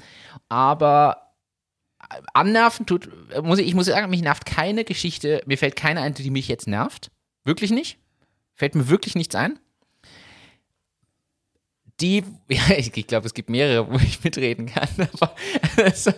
[0.48, 1.34] Aber
[2.34, 3.08] annerven tut,
[3.42, 6.48] muss ich, ich muss sagen, mich nervt keine Geschichte, mir fällt keine ein, die mich
[6.48, 7.10] jetzt nervt.
[7.44, 7.98] Wirklich nicht.
[8.54, 9.58] Fällt mir wirklich nichts ein
[12.02, 14.88] die, ja, ich, ich glaube, es gibt mehrere, wo ich mitreden kann.
[15.12, 15.34] Aber
[15.76, 16.12] also,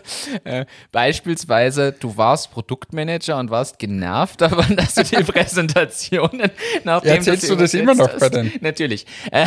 [0.44, 6.50] äh, beispielsweise, du warst Produktmanager und warst genervt davon, dass du die Präsentationen
[6.84, 8.20] nachdem ja, Erzählst du das immer noch hast.
[8.20, 8.52] bei denen?
[8.60, 9.06] Natürlich.
[9.30, 9.46] Äh,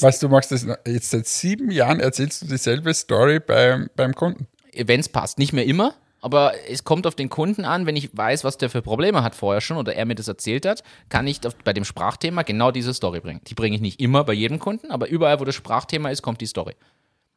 [0.00, 4.46] Was, du machst das jetzt seit sieben Jahren, erzählst du dieselbe Story beim, beim Kunden?
[4.74, 5.38] Wenn es passt.
[5.38, 8.70] Nicht mehr immer, aber es kommt auf den Kunden an, wenn ich weiß, was der
[8.70, 11.84] für Probleme hat vorher schon oder er mir das erzählt hat, kann ich bei dem
[11.84, 13.40] Sprachthema genau diese Story bringen.
[13.48, 16.40] Die bringe ich nicht immer bei jedem Kunden, aber überall, wo das Sprachthema ist, kommt
[16.40, 16.74] die Story.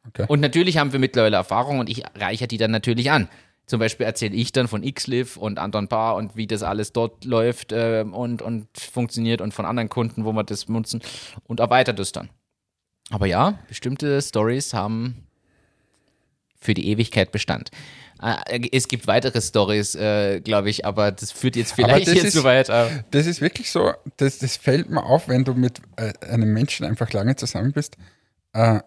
[0.08, 0.24] Okay.
[0.28, 3.28] Und natürlich haben wir mittlerweile Erfahrung und ich reiche die dann natürlich an.
[3.66, 7.24] Zum Beispiel erzähle ich dann von XLiv und Anton Paar und wie das alles dort
[7.24, 11.02] läuft äh, und, und funktioniert und von anderen Kunden, wo wir das nutzen
[11.44, 12.30] und erweitert es dann.
[13.10, 15.26] Aber ja, bestimmte Stories haben
[16.60, 17.70] für die Ewigkeit Bestand.
[18.22, 22.44] Äh, es gibt weitere Stories, äh, glaube ich, aber das führt jetzt vielleicht jetzt zu
[22.44, 22.68] weit.
[23.10, 26.86] Das ist wirklich so, das, das fällt mir auf, wenn du mit äh, einem Menschen
[26.86, 27.96] einfach lange zusammen bist.
[28.52, 28.80] Äh,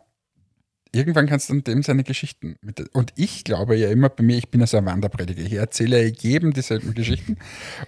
[0.91, 2.79] irgendwann kannst du dem seine Geschichten mit.
[2.93, 5.41] Und ich glaube ja immer bei mir, ich bin ja so ein Wanderprediger.
[5.41, 7.37] Ich erzähle jedem dieselben Geschichten.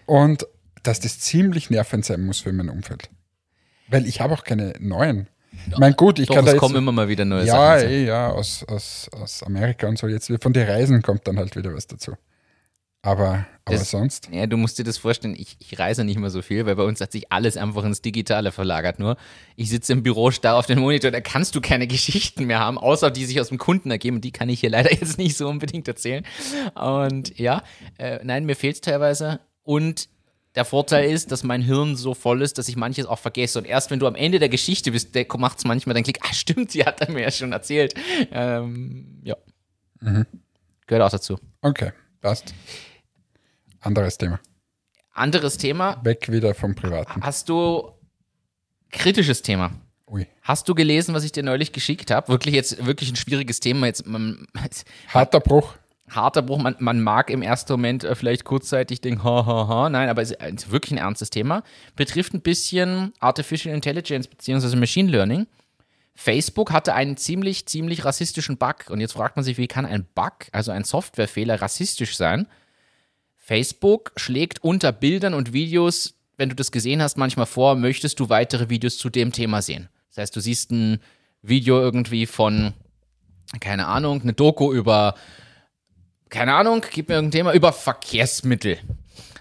[0.06, 0.46] Und
[0.84, 3.10] dass das ziemlich nervend sein muss für mein Umfeld.
[3.88, 5.28] Weil ich habe auch keine neuen.
[5.70, 7.90] Ich meine, gut, ich Doch, kann da es kommen immer mal wieder neue ja, Sachen.
[7.90, 10.08] Eh, ja, aus, aus, aus Amerika und so.
[10.08, 12.14] Jetzt von den Reisen kommt dann halt wieder was dazu.
[13.04, 14.30] Aber, aber das, sonst?
[14.32, 16.84] Ja, du musst dir das vorstellen, ich, ich, reise nicht mehr so viel, weil bei
[16.84, 19.18] uns hat sich alles einfach ins Digitale verlagert nur.
[19.56, 22.78] Ich sitze im Büro, starr auf den Monitor, da kannst du keine Geschichten mehr haben,
[22.78, 24.22] außer die sich aus dem Kunden ergeben.
[24.22, 26.24] Die kann ich hier leider jetzt nicht so unbedingt erzählen.
[26.76, 27.64] Und ja,
[27.98, 29.40] äh, nein, mir fehlt es teilweise.
[29.64, 30.08] Und
[30.56, 33.60] der Vorteil ist, dass mein Hirn so voll ist, dass ich manches auch vergesse.
[33.60, 36.34] Und erst wenn du am Ende der Geschichte bist, macht es manchmal den Klick, ah
[36.34, 37.94] stimmt, die hat er mir ja schon erzählt.
[38.32, 39.38] Ähm, ja.
[40.02, 40.26] Mhm.
[40.88, 41.40] Gehört auch dazu.
[41.62, 42.54] Okay, passt.
[43.80, 44.40] Anderes Thema.
[45.14, 46.04] Anderes Thema.
[46.04, 47.22] Weg wieder vom Privaten.
[47.24, 47.92] Hast du
[48.92, 49.72] kritisches Thema?
[50.08, 50.28] Ui.
[50.42, 52.28] Hast du gelesen, was ich dir neulich geschickt habe?
[52.28, 53.88] Wirklich jetzt wirklich ein schwieriges Thema.
[53.88, 54.46] Jetzt, man,
[55.08, 55.76] Harter Bruch
[56.16, 56.60] harter Bruch.
[56.60, 59.90] Man, man mag im ersten Moment äh, vielleicht kurzzeitig denken, ha, ha, ha.
[59.90, 61.64] Nein, aber es ist wirklich ein ernstes Thema.
[61.96, 64.76] Betrifft ein bisschen Artificial Intelligence bzw.
[64.76, 65.48] Machine Learning.
[66.14, 68.90] Facebook hatte einen ziemlich, ziemlich rassistischen Bug.
[68.90, 72.48] Und jetzt fragt man sich, wie kann ein Bug, also ein Softwarefehler, rassistisch sein?
[73.38, 78.30] Facebook schlägt unter Bildern und Videos, wenn du das gesehen hast, manchmal vor, möchtest du
[78.30, 79.90] weitere Videos zu dem Thema sehen.
[80.10, 81.00] Das heißt, du siehst ein
[81.42, 82.74] Video irgendwie von,
[83.60, 85.16] keine Ahnung, eine Doku über
[86.32, 88.80] keine Ahnung, gib mir irgendein Thema über Verkehrsmittel.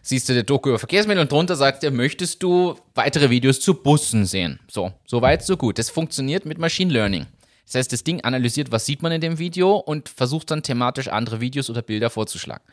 [0.02, 3.74] Siehst du der Doku über Verkehrsmittel und drunter sagt er, möchtest du weitere Videos zu
[3.74, 4.58] Bussen sehen?
[4.68, 5.78] So, so weit, so gut.
[5.78, 7.26] Das funktioniert mit Machine Learning.
[7.64, 11.06] Das heißt, das Ding analysiert, was sieht man in dem Video und versucht dann thematisch
[11.06, 12.64] andere Videos oder Bilder vorzuschlagen.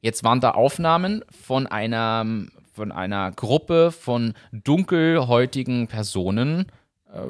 [0.00, 2.24] Jetzt waren da Aufnahmen von einer,
[2.72, 6.72] von einer Gruppe von dunkelhäutigen Personen
[7.12, 7.20] äh,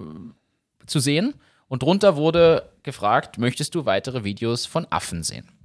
[0.86, 1.34] zu sehen
[1.66, 5.55] und drunter wurde gefragt, möchtest du weitere Videos von Affen sehen?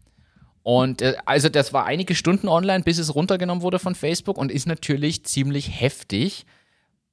[0.63, 4.51] Und äh, also das war einige Stunden online, bis es runtergenommen wurde von Facebook und
[4.51, 6.45] ist natürlich ziemlich heftig,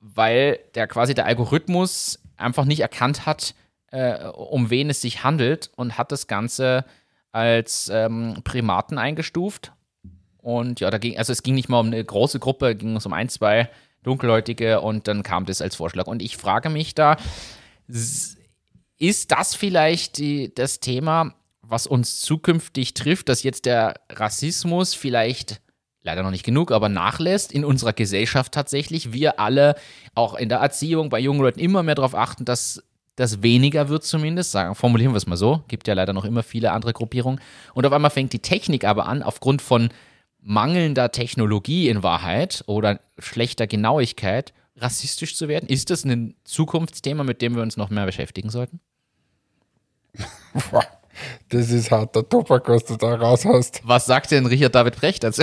[0.01, 3.55] weil der quasi der Algorithmus einfach nicht erkannt hat,
[3.91, 6.85] äh, um wen es sich handelt und hat das Ganze
[7.33, 9.73] als ähm, Primaten eingestuft.
[10.39, 13.07] Und ja, da ging, also es ging nicht mal um eine große Gruppe, ging es
[13.07, 13.69] um ein, zwei
[14.03, 16.07] Dunkelhäutige und dann kam das als Vorschlag.
[16.07, 17.17] Und ich frage mich da,
[17.89, 21.35] ist das vielleicht die, das Thema,
[21.69, 25.61] was uns zukünftig trifft, dass jetzt der Rassismus vielleicht
[26.03, 29.13] leider noch nicht genug, aber nachlässt in unserer Gesellschaft tatsächlich.
[29.13, 29.75] Wir alle,
[30.15, 32.83] auch in der Erziehung, bei jungen Leuten immer mehr darauf achten, dass
[33.17, 36.43] das weniger wird zumindest, sagen, formulieren wir es mal so, gibt ja leider noch immer
[36.43, 37.41] viele andere Gruppierungen.
[37.75, 39.91] Und auf einmal fängt die Technik aber an, aufgrund von
[40.41, 45.69] mangelnder Technologie in Wahrheit oder schlechter Genauigkeit rassistisch zu werden.
[45.69, 48.81] Ist das ein Zukunftsthema, mit dem wir uns noch mehr beschäftigen sollten?
[51.49, 53.81] Das ist harter Tobak, was du da raus hast.
[53.85, 55.43] Was sagt denn Richard David Brecht dazu?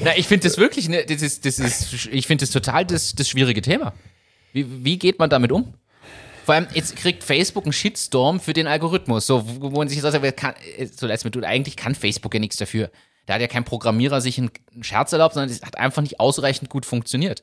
[0.00, 3.14] Na, ich finde das wirklich, ne, das ist, das ist, ich finde das total das,
[3.14, 3.92] das schwierige Thema.
[4.52, 5.74] Wie, wie geht man damit um?
[6.44, 9.26] Vor allem, jetzt kriegt Facebook einen Shitstorm für den Algorithmus.
[9.26, 10.54] So, wo man sich sagt, kann,
[10.96, 12.90] so leid mir tut, eigentlich kann Facebook ja nichts dafür.
[13.26, 16.68] Da hat ja kein Programmierer sich einen Scherz erlaubt, sondern es hat einfach nicht ausreichend
[16.68, 17.42] gut funktioniert.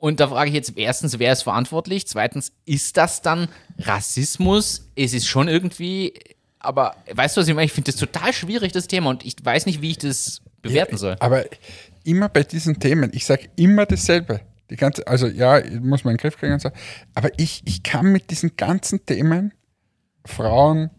[0.00, 2.06] Und da frage ich jetzt erstens, wer ist verantwortlich?
[2.08, 4.90] Zweitens, ist das dann Rassismus?
[4.96, 6.14] Es ist schon irgendwie
[6.58, 7.66] Aber weißt du, was ich meine?
[7.66, 10.98] Ich finde das total schwierig, das Thema, und ich weiß nicht, wie ich das bewerten
[10.98, 11.16] soll.
[11.20, 11.44] Aber
[12.04, 14.40] immer bei diesen Themen, ich sage immer dasselbe.
[14.68, 16.70] Die ganze, also ja, muss man in den Griff kriegen und so.
[17.14, 19.52] Aber ich, ich kann mit diesen ganzen Themen,
[20.24, 20.90] Frauen,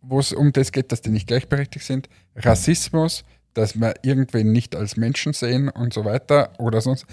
[0.00, 3.22] wo es um das geht, dass die nicht gleichberechtigt sind, Rassismus,
[3.54, 7.06] dass wir irgendwen nicht als Menschen sehen und so weiter oder sonst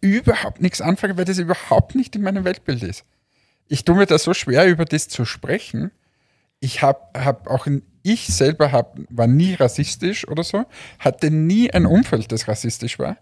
[0.00, 3.04] überhaupt nichts anfangen, weil das überhaupt nicht in meinem Weltbild ist.
[3.68, 5.92] Ich tue mir da so schwer, über das zu sprechen.
[6.58, 7.66] Ich habe hab auch,
[8.02, 10.64] ich selber hab, war nie rassistisch oder so,
[10.98, 13.16] hatte nie ein Umfeld, das rassistisch war.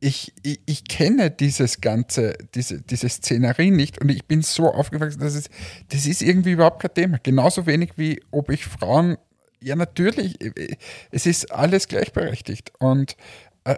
[0.00, 5.20] Ich, ich, ich kenne dieses ganze, diese, diese Szenerie nicht und ich bin so aufgewachsen,
[5.20, 5.48] dass es,
[5.88, 7.18] das ist irgendwie überhaupt kein Thema.
[7.22, 9.16] Genauso wenig wie ob ich Frauen
[9.64, 10.36] ja, natürlich.
[11.10, 12.72] Es ist alles gleichberechtigt.
[12.78, 13.16] Und
[13.64, 13.76] äh,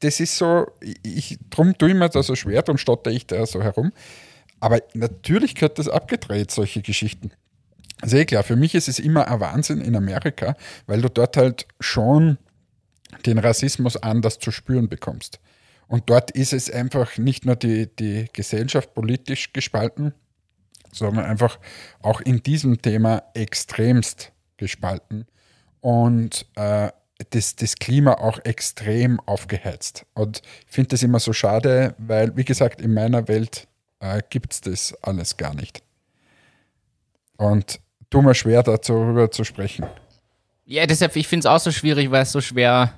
[0.00, 0.66] das, ist so,
[1.02, 3.92] ich, drum tue ich mir da so schwer, darum stotter ich da so herum.
[4.60, 7.32] Aber natürlich gehört das abgedreht, solche Geschichten.
[8.04, 11.66] Sehr klar, für mich ist es immer ein Wahnsinn in Amerika, weil du dort halt
[11.80, 12.38] schon
[13.26, 15.40] den Rassismus anders zu spüren bekommst.
[15.88, 20.14] Und dort ist es einfach nicht nur die, die Gesellschaft politisch gespalten,
[20.92, 21.58] sondern einfach
[22.02, 25.26] auch in diesem Thema extremst gespalten
[25.80, 26.90] und äh,
[27.30, 30.06] das, das Klima auch extrem aufgeheizt.
[30.14, 33.66] Und ich finde das immer so schade, weil, wie gesagt, in meiner Welt
[34.00, 35.82] äh, gibt es das alles gar nicht.
[37.36, 39.86] Und tu mir schwer, darüber zu sprechen.
[40.64, 42.92] Ja, deshalb, ich finde es auch so schwierig, weil es so schwer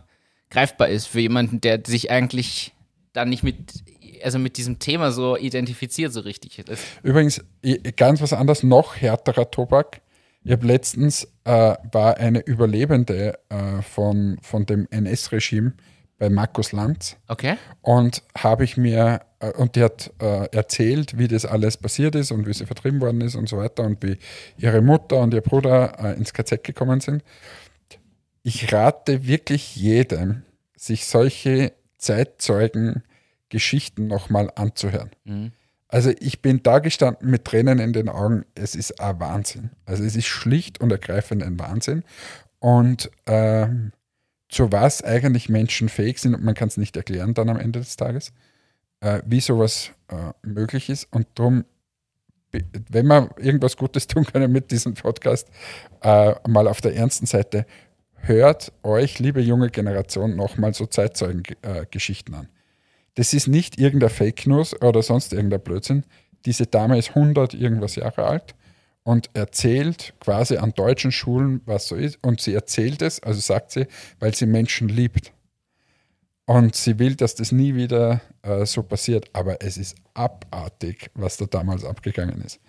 [0.51, 2.73] greifbar ist für jemanden, der sich eigentlich
[3.13, 3.57] dann nicht mit,
[4.23, 6.63] also mit diesem Thema so identifiziert, so richtig.
[7.03, 7.43] Übrigens,
[7.97, 10.01] ganz was anderes, noch härterer Tobak
[10.43, 15.75] ich habe letztens, äh, war eine Überlebende äh, von, von dem NS-Regime
[16.19, 17.17] bei Markus Lanz.
[17.29, 17.57] Okay.
[17.83, 22.31] Und habe ich mir, äh, und die hat äh, erzählt, wie das alles passiert ist
[22.31, 24.19] und wie sie vertrieben worden ist und so weiter und wie
[24.57, 27.23] ihre Mutter und ihr Bruder äh, ins KZ gekommen sind.
[28.43, 30.45] Ich rate wirklich jedem,
[30.77, 35.11] sich solche Zeitzeugen-Geschichten nochmal anzuhören.
[35.25, 35.53] Mhm.
[35.91, 38.45] Also ich bin da gestanden mit Tränen in den Augen.
[38.55, 39.71] Es ist ein Wahnsinn.
[39.87, 42.05] Also es ist schlicht und ergreifend ein Wahnsinn.
[42.61, 43.93] Und ähm,
[44.49, 47.81] zu was eigentlich Menschen fähig sind, und man kann es nicht erklären dann am Ende
[47.81, 48.33] des Tages,
[49.01, 51.09] äh, wie sowas äh, möglich ist.
[51.11, 51.65] Und darum,
[52.53, 55.49] wenn wir irgendwas Gutes tun können mit diesem Podcast,
[56.03, 57.67] äh, mal auf der ernsten Seite,
[58.15, 62.49] hört euch, liebe junge Generation, nochmal so Zeitzeugengeschichten an.
[63.15, 66.05] Das ist nicht irgendein Fake News oder sonst irgendein Blödsinn.
[66.47, 68.55] Diese Dame ist 100 irgendwas Jahre alt
[69.03, 72.19] und erzählt quasi an deutschen Schulen, was so ist.
[72.23, 73.87] Und sie erzählt es, also sagt sie,
[74.19, 75.33] weil sie Menschen liebt.
[76.47, 79.31] Und sie will, dass das nie wieder äh, so passiert.
[79.33, 82.61] Aber es ist abartig, was da damals abgegangen ist.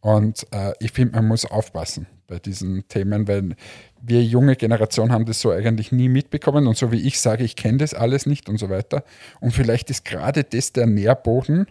[0.00, 3.56] Und äh, ich finde, man muss aufpassen bei diesen Themen, weil
[4.00, 7.56] wir junge Generation haben das so eigentlich nie mitbekommen und so wie ich sage, ich
[7.56, 9.04] kenne das alles nicht und so weiter.
[9.40, 11.66] Und vielleicht ist gerade das der Nährboden,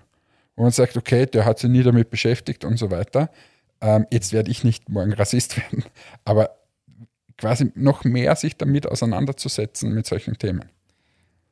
[0.55, 3.31] wo man sagt, okay, der hat sich nie damit beschäftigt und so weiter.
[3.81, 5.85] Ähm, jetzt werde ich nicht morgen Rassist werden,
[6.25, 6.51] aber
[7.37, 10.65] quasi noch mehr sich damit auseinanderzusetzen mit solchen Themen.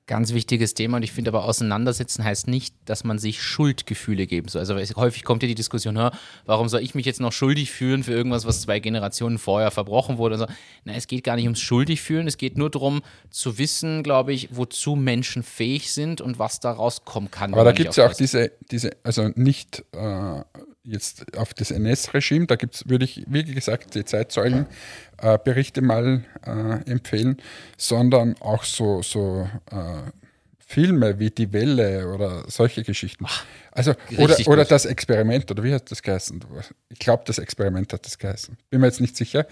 [0.07, 4.47] Ganz wichtiges Thema und ich finde aber auseinandersetzen heißt nicht, dass man sich Schuldgefühle geben
[4.47, 4.61] soll.
[4.61, 5.99] Also häufig kommt ja die Diskussion,
[6.45, 10.17] warum soll ich mich jetzt noch schuldig fühlen für irgendwas, was zwei Generationen vorher verbrochen
[10.17, 10.35] wurde?
[10.35, 10.47] Also,
[10.85, 14.31] na, es geht gar nicht ums schuldig fühlen, es geht nur darum zu wissen, glaube
[14.31, 17.53] ich, wozu Menschen fähig sind und was daraus kommen kann.
[17.53, 20.41] Aber da gibt es ja auch diese, diese, also nicht äh,
[20.83, 24.73] jetzt auf das NS-Regime, da gibt es, würde ich, wie gesagt, die Zeitzeugenberichte
[25.21, 27.37] äh, mal äh, empfehlen,
[27.77, 30.11] sondern auch so, so äh,
[30.59, 33.25] Filme wie Die Welle oder solche Geschichten.
[33.71, 36.43] Also, oder, oder das Experiment, oder wie hat das geheißen?
[36.89, 38.57] Ich glaube, das Experiment hat das geheißen.
[38.69, 39.47] Bin mir jetzt nicht sicher.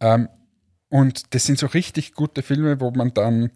[0.00, 0.28] Ähm,
[0.90, 3.50] und das sind so richtig gute Filme, wo man dann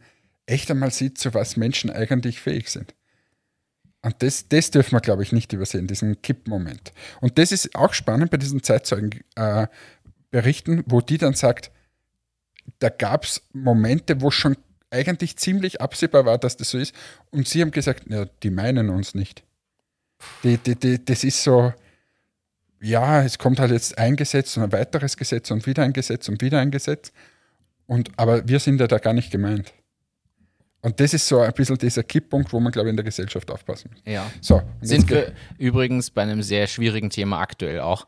[0.46, 2.94] echt einmal sieht, zu was Menschen eigentlich fähig sind.
[4.00, 6.92] Und das, das dürfen wir, glaube ich, nicht übersehen, diesen Kippmoment.
[7.20, 9.68] Und das ist auch spannend bei diesen Zeitzeugenberichten, äh,
[10.32, 11.70] wo die dann sagt,
[12.78, 14.56] da gab es Momente, wo schon
[14.90, 16.94] eigentlich ziemlich absehbar war, dass das so ist.
[17.30, 19.42] Und sie haben gesagt, ja, die meinen uns nicht.
[20.44, 21.72] Die, die, die, das ist so,
[22.80, 26.28] ja, es kommt halt jetzt ein Gesetz und ein weiteres Gesetz und wieder ein Gesetz
[26.28, 27.12] und wieder ein Gesetz.
[27.86, 29.72] Und, aber wir sind ja da gar nicht gemeint.
[30.82, 33.50] Und das ist so ein bisschen dieser Kipppunkt, wo man, glaube ich, in der Gesellschaft
[33.50, 34.02] aufpassen muss.
[34.04, 34.30] Ja.
[34.40, 38.06] So, Sind wir übrigens bei einem sehr schwierigen Thema aktuell auch.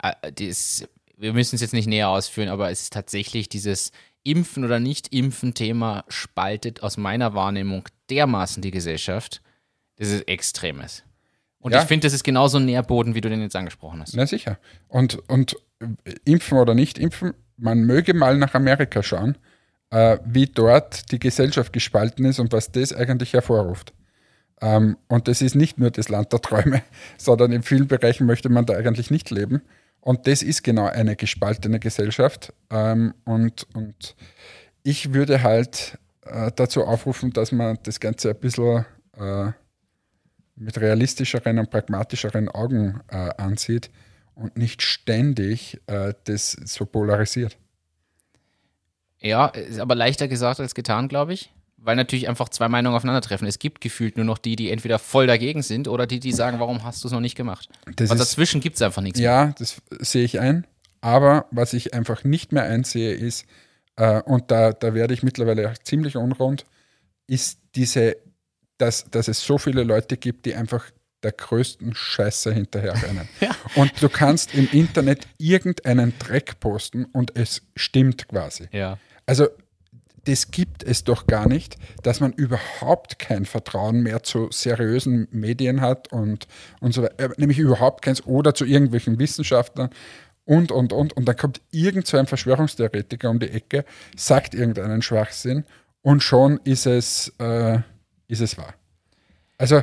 [0.00, 0.84] Äh, das,
[1.22, 3.92] wir müssen es jetzt nicht näher ausführen, aber es ist tatsächlich dieses
[4.24, 9.40] Impfen oder Nicht-Impfen-Thema spaltet aus meiner Wahrnehmung dermaßen die Gesellschaft.
[9.96, 11.04] Das ist Extremes.
[11.60, 11.82] Und ja.
[11.82, 14.16] ich finde, das ist genauso ein Nährboden, wie du den jetzt angesprochen hast.
[14.16, 14.58] Na sicher.
[14.88, 15.56] Und, und
[16.24, 19.38] impfen oder nicht impfen, man möge mal nach Amerika schauen,
[19.90, 23.92] äh, wie dort die Gesellschaft gespalten ist und was das eigentlich hervorruft.
[24.60, 26.82] Ähm, und das ist nicht nur das Land der Träume,
[27.16, 29.62] sondern in vielen Bereichen möchte man da eigentlich nicht leben.
[30.02, 32.52] Und das ist genau eine gespaltene Gesellschaft.
[32.70, 34.16] Ähm, und, und
[34.82, 35.96] ich würde halt
[36.26, 38.84] äh, dazu aufrufen, dass man das Ganze ein bisschen
[39.16, 39.52] äh,
[40.56, 43.90] mit realistischeren und pragmatischeren Augen äh, ansieht
[44.34, 47.56] und nicht ständig äh, das so polarisiert.
[49.20, 51.52] Ja, ist aber leichter gesagt als getan, glaube ich.
[51.84, 53.46] Weil natürlich einfach zwei Meinungen aufeinandertreffen.
[53.48, 56.60] Es gibt gefühlt nur noch die, die entweder voll dagegen sind oder die, die sagen,
[56.60, 57.68] warum hast du es noch nicht gemacht?
[57.96, 59.28] Das Und ist- dazwischen gibt es einfach nichts mehr.
[59.30, 60.66] Ja, das sehe ich ein.
[61.00, 63.46] Aber was ich einfach nicht mehr einsehe, ist,
[63.96, 66.64] äh, und da, da werde ich mittlerweile auch ziemlich unrund,
[67.26, 68.16] ist diese,
[68.78, 70.84] dass, dass es so viele Leute gibt, die einfach
[71.24, 73.28] der größten Scheiße hinterherrennen.
[73.40, 73.50] Ja.
[73.74, 78.68] Und du kannst im Internet irgendeinen Dreck posten und es stimmt quasi.
[78.72, 78.98] Ja.
[79.26, 79.48] Also
[80.24, 85.80] das gibt es doch gar nicht, dass man überhaupt kein Vertrauen mehr zu seriösen Medien
[85.80, 86.46] hat und,
[86.80, 89.90] und so weiter, äh, nämlich überhaupt keins oder zu irgendwelchen Wissenschaftlern
[90.44, 91.12] und, und, und.
[91.14, 93.84] Und dann kommt irgend so ein Verschwörungstheoretiker um die Ecke,
[94.16, 95.64] sagt irgendeinen Schwachsinn
[96.02, 97.78] und schon ist es, äh,
[98.28, 98.74] ist es wahr.
[99.58, 99.82] Also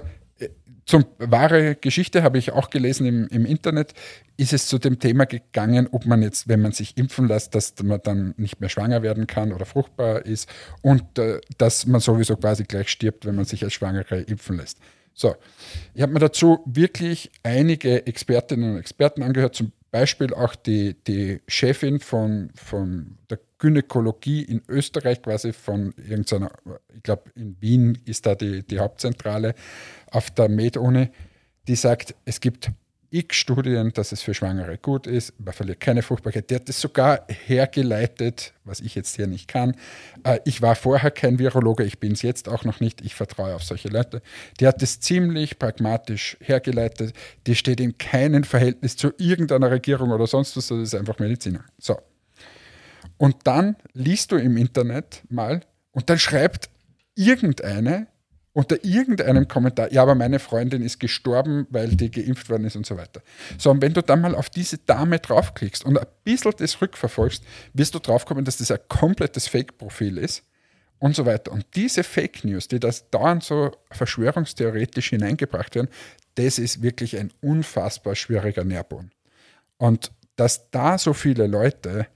[0.90, 3.94] zum wahre Geschichte habe ich auch gelesen im, im Internet,
[4.38, 7.76] ist es zu dem Thema gegangen, ob man jetzt, wenn man sich impfen lässt, dass
[7.84, 10.50] man dann nicht mehr schwanger werden kann oder fruchtbar ist
[10.82, 14.80] und äh, dass man sowieso quasi gleich stirbt, wenn man sich als Schwangere impfen lässt.
[15.14, 15.36] So,
[15.94, 21.40] ich habe mir dazu wirklich einige Expertinnen und Experten angehört, zum Beispiel auch die, die
[21.48, 26.52] Chefin von, von der Gynäkologie in Österreich, quasi von irgendeiner,
[26.96, 29.54] ich glaube in Wien ist da die, die Hauptzentrale
[30.12, 31.10] auf der Med-Uni,
[31.68, 32.72] die sagt, es gibt
[33.12, 36.50] x Studien, dass es für Schwangere gut ist, man verliert keine Fruchtbarkeit.
[36.50, 39.76] Der hat das sogar hergeleitet, was ich jetzt hier nicht kann.
[40.24, 43.56] Äh, Ich war vorher kein Virologe, ich bin es jetzt auch noch nicht, ich vertraue
[43.56, 44.22] auf solche Leute.
[44.60, 47.14] Die hat das ziemlich pragmatisch hergeleitet,
[47.48, 51.66] die steht in keinem Verhältnis zu irgendeiner Regierung oder sonst was, das ist einfach Mediziner.
[51.80, 51.98] So.
[53.20, 55.62] Und dann liest du im Internet mal
[55.92, 56.70] und dann schreibt
[57.16, 58.08] irgendeine
[58.54, 62.86] unter irgendeinem Kommentar, ja, aber meine Freundin ist gestorben, weil die geimpft worden ist und
[62.86, 63.22] so weiter.
[63.58, 67.44] So, und wenn du dann mal auf diese Dame draufklickst und ein bisschen das rückverfolgst,
[67.74, 70.44] wirst du draufkommen, dass das ein komplettes Fake-Profil ist
[70.98, 71.52] und so weiter.
[71.52, 75.90] Und diese Fake News, die das dauernd so verschwörungstheoretisch hineingebracht werden,
[76.36, 79.12] das ist wirklich ein unfassbar schwieriger Nährboden.
[79.78, 82.08] Und dass da so viele Leute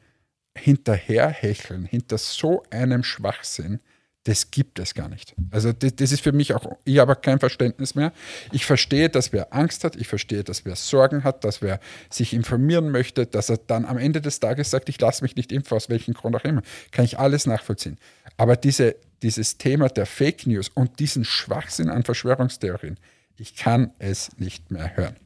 [0.56, 3.80] hinterherhecheln, hinter so einem Schwachsinn,
[4.26, 5.36] das gibt es gar nicht.
[5.52, 8.14] Also das, das ist für mich auch, ich habe kein Verständnis mehr.
[8.54, 11.80] Ich verstehe, dass wer Angst hat, ich verstehe, dass wer Sorgen hat, dass wer
[12.10, 15.52] sich informieren möchte, dass er dann am Ende des Tages sagt, ich lasse mich nicht
[15.52, 16.62] impfen, aus welchem Grund auch immer.
[16.92, 17.98] Kann ich alles nachvollziehen.
[18.38, 22.98] Aber diese, dieses Thema der Fake News und diesen Schwachsinn an Verschwörungstheorien,
[23.36, 25.18] ich kann es nicht mehr hören.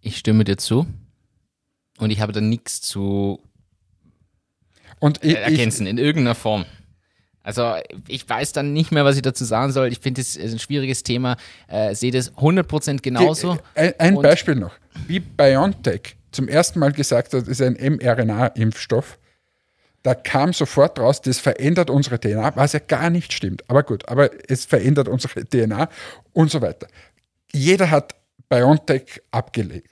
[0.00, 0.86] Ich stimme dir zu.
[1.98, 3.40] Und ich habe da nichts zu
[5.00, 6.64] Und ich, ich, ergänzen in irgendeiner Form.
[7.42, 7.74] Also
[8.08, 9.88] ich weiß dann nicht mehr, was ich dazu sagen soll.
[9.92, 11.36] Ich finde, es ist ein schwieriges Thema.
[11.68, 13.58] Äh, sehe das 100% genauso.
[13.74, 14.74] Ein, ein Und- Beispiel noch.
[15.06, 19.18] Wie BioNTech zum ersten Mal gesagt hat, es ist ein mRNA-Impfstoff,
[20.02, 23.68] da kam sofort raus, das verändert unsere DNA, was ja gar nicht stimmt.
[23.68, 25.88] Aber gut, aber es verändert unsere DNA
[26.32, 26.86] und so weiter.
[27.52, 28.14] Jeder hat
[28.48, 29.90] BioNTech abgelegt.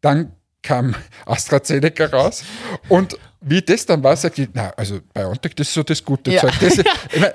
[0.00, 0.32] Dann
[0.68, 0.94] kam
[1.24, 2.44] AstraZeneca raus
[2.90, 6.30] und wie das dann war, sagt die, na, also BioNTech, das ist so das gute
[6.30, 6.42] Ja.
[6.42, 6.52] Zeug.
[6.60, 6.78] Das,
[7.12, 7.32] ich mein,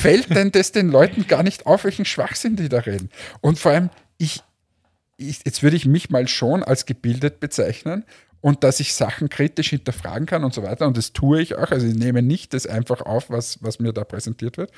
[0.00, 3.10] fällt denn das den Leuten gar nicht auf, welchen Schwachsinn die da reden?
[3.40, 4.42] Und vor allem, ich,
[5.16, 8.04] ich, jetzt würde ich mich mal schon als gebildet bezeichnen
[8.40, 10.86] und dass ich Sachen kritisch hinterfragen kann und so weiter.
[10.86, 11.70] Und das tue ich auch.
[11.70, 14.72] Also ich nehme nicht das einfach auf, was, was mir da präsentiert wird.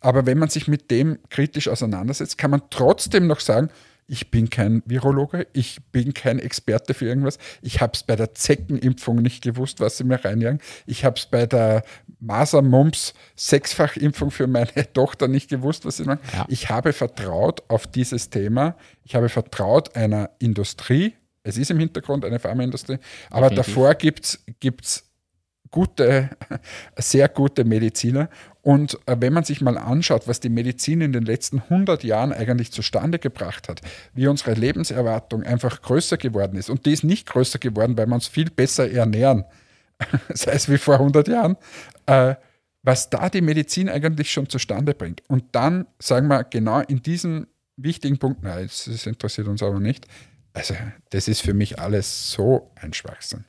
[0.00, 3.70] Aber wenn man sich mit dem kritisch auseinandersetzt, kann man trotzdem noch sagen,
[4.06, 7.38] ich bin kein Virologe, ich bin kein Experte für irgendwas.
[7.62, 10.60] Ich habe es bei der Zeckenimpfung nicht gewusst, was sie mir reinjagen.
[10.86, 11.84] Ich habe es bei der
[12.20, 16.20] Masern-Mumps Sechsfachimpfung für meine Tochter nicht gewusst, was sie machen.
[16.32, 16.44] Ja.
[16.48, 18.76] Ich habe vertraut auf dieses Thema.
[19.04, 21.14] Ich habe vertraut einer Industrie.
[21.42, 22.98] Es ist im Hintergrund eine Pharmaindustrie,
[23.30, 23.74] aber Definitiv.
[23.74, 25.04] davor gibt es
[25.74, 26.30] gute,
[26.96, 28.28] sehr gute Mediziner.
[28.62, 32.32] Und äh, wenn man sich mal anschaut, was die Medizin in den letzten 100 Jahren
[32.32, 33.80] eigentlich zustande gebracht hat,
[34.14, 36.70] wie unsere Lebenserwartung einfach größer geworden ist.
[36.70, 39.44] Und die ist nicht größer geworden, weil wir uns viel besser ernähren,
[40.32, 41.56] sei es wie vor 100 Jahren,
[42.06, 42.36] äh,
[42.84, 45.22] was da die Medizin eigentlich schon zustande bringt.
[45.28, 49.80] Und dann sagen wir genau in diesem wichtigen Punkt, nein, das das interessiert uns aber
[49.80, 50.06] nicht,
[50.52, 50.74] Also,
[51.10, 53.44] das ist für mich alles so ein Schwachsinn.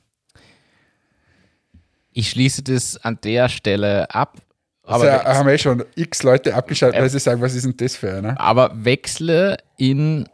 [2.16, 4.38] Ich schließe das an der Stelle ab.
[4.82, 7.94] Aber, also, haben eh schon x Leute abgeschaltet, weil sie sagen, was ist denn das
[7.94, 8.40] für einer?
[8.40, 10.26] aber wechsle in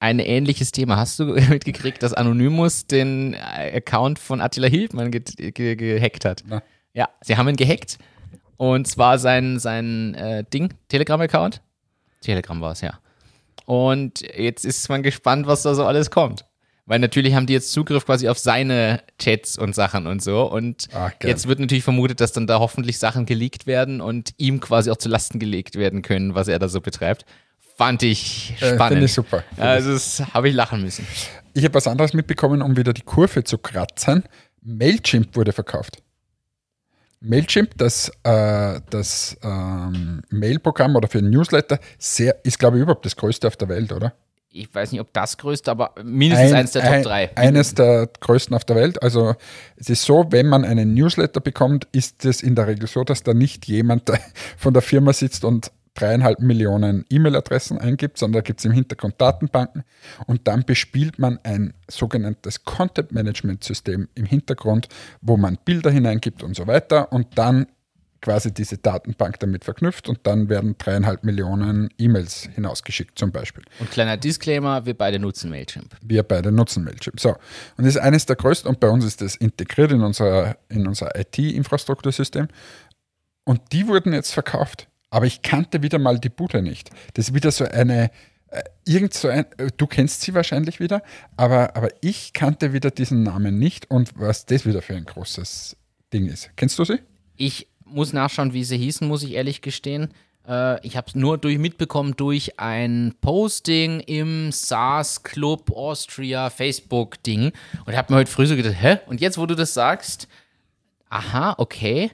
[0.00, 0.96] ein ähnliches Thema.
[0.96, 6.42] Hast du mitgekriegt, dass Anonymous den äh, Account von Attila Hildmann ge ge gehackt hat?
[6.44, 6.60] Na.
[6.92, 7.98] Ja, sie haben ihn gehackt.
[8.56, 11.62] Und zwar sein, sein äh, Ding, Telegram-Account.
[12.20, 12.98] Telegram war es, ja.
[13.64, 16.46] Und jetzt ist man gespannt, was da so alles kommt.
[16.88, 20.50] Weil natürlich haben die jetzt Zugriff quasi auf seine Chats und Sachen und so.
[20.50, 24.60] Und Ach, jetzt wird natürlich vermutet, dass dann da hoffentlich Sachen geleakt werden und ihm
[24.60, 27.26] quasi auch zu Lasten gelegt werden können, was er da so betreibt.
[27.76, 28.88] Fand ich Äh, spannend.
[28.88, 29.42] Finde ich super.
[29.56, 31.06] Also das habe ich lachen müssen.
[31.54, 34.22] Ich habe was anderes mitbekommen, um wieder die Kurve zu kratzen.
[34.62, 36.02] Mailchimp wurde verkauft.
[37.20, 43.16] Mailchimp, das, äh, das ähm, Mailprogramm oder für Newsletter, sehr, ist, glaube ich, überhaupt das
[43.16, 44.12] größte auf der Welt, oder?
[44.58, 47.36] Ich weiß nicht, ob das größte, aber mindestens eins der Top ein- drei.
[47.36, 49.02] Eines der größten auf der Welt.
[49.02, 49.34] Also
[49.76, 53.22] es ist so, wenn man einen Newsletter bekommt, ist es in der Regel so, dass
[53.22, 54.10] da nicht jemand
[54.56, 59.14] von der Firma sitzt und dreieinhalb Millionen E-Mail-Adressen eingibt, sondern da gibt es im Hintergrund
[59.18, 59.82] Datenbanken
[60.26, 64.88] und dann bespielt man ein sogenanntes Content-Management-System im Hintergrund,
[65.22, 67.66] wo man Bilder hineingibt und so weiter und dann
[68.20, 73.64] quasi diese Datenbank damit verknüpft und dann werden dreieinhalb Millionen E-Mails hinausgeschickt zum Beispiel.
[73.78, 75.96] Und kleiner Disclaimer, wir beide nutzen Mailchimp.
[76.02, 77.20] Wir beide nutzen Mailchimp.
[77.20, 77.30] So.
[77.76, 80.86] Und das ist eines der größten und bei uns ist das integriert in unser, in
[80.86, 82.48] unser IT-Infrastruktursystem.
[83.44, 84.88] Und die wurden jetzt verkauft.
[85.10, 86.90] Aber ich kannte wieder mal die Bude nicht.
[87.14, 88.10] Das ist wieder so eine,
[88.48, 91.02] äh, irgend so ein, äh, du kennst sie wahrscheinlich wieder,
[91.36, 95.76] aber, aber ich kannte wieder diesen Namen nicht und was das wieder für ein großes
[96.12, 96.50] Ding ist.
[96.56, 96.98] Kennst du sie?
[97.36, 100.12] Ich muss nachschauen, wie sie hießen, muss ich ehrlich gestehen.
[100.46, 107.52] Äh, ich habe es nur durch, mitbekommen durch ein Posting im SaaS Club Austria Facebook-Ding
[107.84, 108.98] und habe mir heute früh so gedacht, hä?
[109.06, 110.28] Und jetzt, wo du das sagst,
[111.08, 112.10] aha, okay,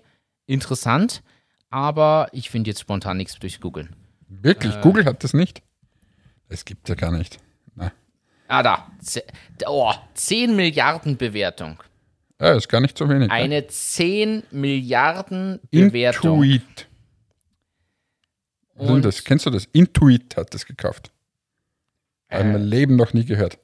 [0.46, 1.22] interessant,
[1.70, 3.96] aber ich finde jetzt spontan nichts durch Googeln.
[4.28, 4.80] Wirklich?
[4.80, 5.62] Google hat das nicht.
[6.48, 7.38] Das gibt ja gar nicht.
[7.74, 7.92] Na.
[8.48, 8.90] Ah, da.
[9.66, 11.82] Oh, 10 Milliarden Bewertung.
[12.42, 13.28] Ja, ist gar nicht so wenig.
[13.28, 13.34] ne?
[13.34, 16.42] Eine 10 Milliarden Bewertung.
[16.42, 16.88] Intuit.
[18.74, 19.22] Und- das?
[19.22, 19.66] Kennst du das?
[19.72, 21.12] Intuit hat das gekauft.
[22.28, 23.58] Habe ich mein Leben noch nie gehört.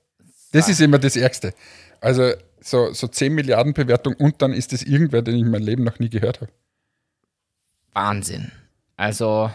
[0.53, 1.55] Das ist immer das Ärgste.
[2.01, 5.64] Also so, so 10 Milliarden Bewertung und dann ist das irgendwer, den ich in meinem
[5.64, 6.53] Leben noch nie gehört habe.
[7.95, 8.53] Wahnsinn.
[8.97, 9.51] Also,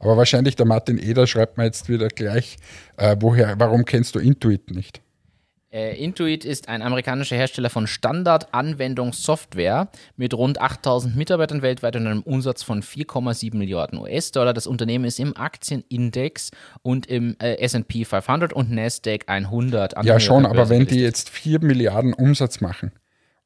[0.00, 2.56] Aber wahrscheinlich der Martin Eder schreibt mir jetzt wieder gleich,
[2.98, 5.00] äh, woher, warum kennst du Intuit nicht?
[5.76, 12.22] Äh, Intuit ist ein amerikanischer Hersteller von Standard-Anwendungssoftware mit rund 8000 Mitarbeitern weltweit und einem
[12.22, 14.54] Umsatz von 4,7 Milliarden US-Dollar.
[14.54, 16.50] Das Unternehmen ist im Aktienindex
[16.80, 19.98] und im äh, S&P 500 und Nasdaq 100.
[19.98, 22.92] an Ja, schon, aber wenn die jetzt 4 Milliarden Umsatz machen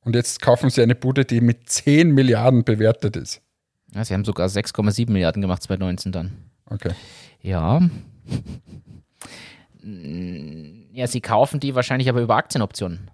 [0.02, 3.42] und jetzt kaufen sie eine Bude, die mit 10 Milliarden bewertet ist.
[3.92, 6.30] Ja, sie haben sogar 6,7 Milliarden gemacht 2019 dann.
[6.66, 6.92] Okay.
[7.42, 7.82] Ja.
[10.92, 13.10] Ja, sie kaufen die wahrscheinlich aber über Aktienoptionen.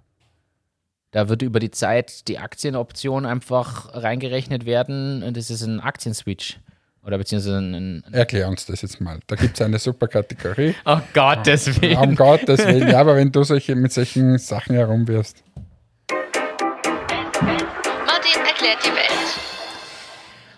[1.11, 6.59] Da wird über die Zeit die Aktienoption einfach reingerechnet werden und das ist ein Aktienswitch.
[7.05, 8.03] Oder beziehungsweise ein.
[8.05, 9.20] ein Erklär uns das jetzt mal.
[9.27, 10.74] Da gibt es eine super Kategorie.
[10.85, 11.97] oh Gott, deswegen.
[11.97, 12.89] Um Gottes Willen.
[12.91, 15.45] Ja, aber wenn du solche, mit solchen Sachen herumwirfst.
[17.41, 19.56] Martin erklärt die Welt.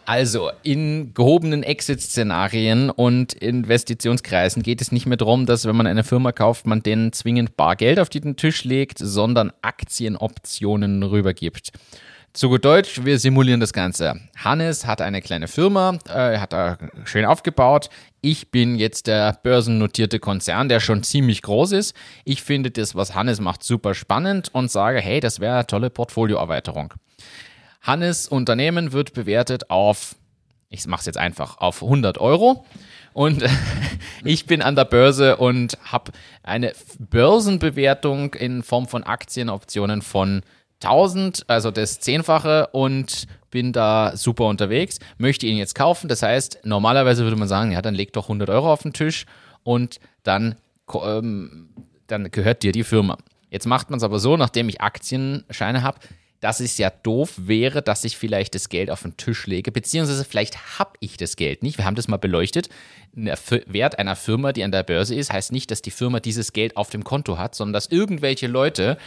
[0.08, 6.02] Also, in gehobenen Exit-Szenarien und Investitionskreisen geht es nicht mehr darum, dass, wenn man eine
[6.02, 11.72] Firma kauft, man denen zwingend Bargeld auf den Tisch legt, sondern Aktienoptionen rübergibt.
[12.32, 14.18] Zu gut Deutsch, wir simulieren das Ganze.
[14.38, 17.90] Hannes hat eine kleine Firma, äh, hat da schön aufgebaut.
[18.22, 21.94] Ich bin jetzt der börsennotierte Konzern, der schon ziemlich groß ist.
[22.24, 25.90] Ich finde das, was Hannes macht, super spannend und sage, hey, das wäre eine tolle
[25.90, 26.94] Portfolioerweiterung.
[27.80, 30.16] Hannes Unternehmen wird bewertet auf,
[30.68, 32.64] ich mache es jetzt einfach, auf 100 Euro.
[33.12, 33.44] Und
[34.24, 36.12] ich bin an der Börse und habe
[36.42, 40.42] eine Börsenbewertung in Form von Aktienoptionen von
[40.82, 46.08] 1000, also das Zehnfache und bin da super unterwegs, möchte ihn jetzt kaufen.
[46.08, 49.26] Das heißt, normalerweise würde man sagen, ja, dann leg doch 100 Euro auf den Tisch
[49.64, 50.56] und dann,
[50.94, 51.70] ähm,
[52.06, 53.16] dann gehört dir die Firma.
[53.50, 55.98] Jetzt macht man es aber so, nachdem ich Aktienscheine habe,
[56.40, 60.24] dass es ja doof wäre, dass ich vielleicht das Geld auf den Tisch lege, beziehungsweise
[60.24, 61.78] vielleicht habe ich das Geld nicht.
[61.78, 62.68] Wir haben das mal beleuchtet.
[63.12, 66.52] Der Wert einer Firma, die an der Börse ist, heißt nicht, dass die Firma dieses
[66.52, 68.98] Geld auf dem Konto hat, sondern dass irgendwelche Leute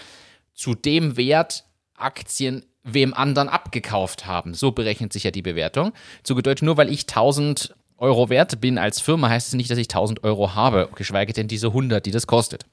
[0.54, 1.66] zu dem Wert
[1.96, 4.54] Aktien wem anderen abgekauft haben.
[4.54, 5.94] So berechnet sich ja die Bewertung.
[6.24, 9.78] Zu Deutsch, nur weil ich 1000 Euro wert bin als Firma, heißt es nicht, dass
[9.78, 12.66] ich 1000 Euro habe, geschweige denn diese 100, die das kostet.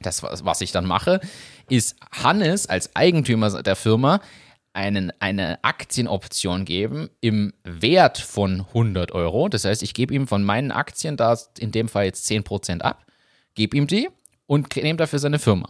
[0.00, 1.20] Das, was ich dann mache,
[1.68, 4.20] ist Hannes als Eigentümer der Firma
[4.72, 9.48] einen, eine Aktienoption geben im Wert von 100 Euro.
[9.48, 13.04] Das heißt, ich gebe ihm von meinen Aktien da in dem Fall jetzt 10% ab,
[13.54, 14.08] gebe ihm die
[14.46, 15.68] und nehme dafür seine Firma.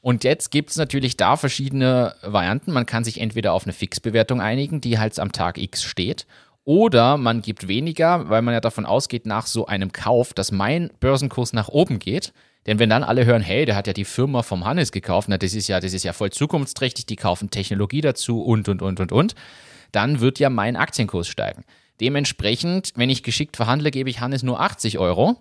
[0.00, 2.72] Und jetzt gibt es natürlich da verschiedene Varianten.
[2.72, 6.26] Man kann sich entweder auf eine Fixbewertung einigen, die halt am Tag X steht,
[6.66, 10.90] oder man gibt weniger, weil man ja davon ausgeht, nach so einem Kauf, dass mein
[10.98, 12.32] Börsenkurs nach oben geht.
[12.66, 15.38] Denn wenn dann alle hören, hey, der hat ja die Firma vom Hannes gekauft, na,
[15.38, 19.00] das ist ja, das ist ja voll zukunftsträchtig, die kaufen Technologie dazu und, und, und,
[19.00, 19.34] und, und,
[19.92, 21.64] dann wird ja mein Aktienkurs steigen.
[22.00, 25.36] Dementsprechend, wenn ich geschickt verhandle, gebe ich Hannes nur 80 Euro.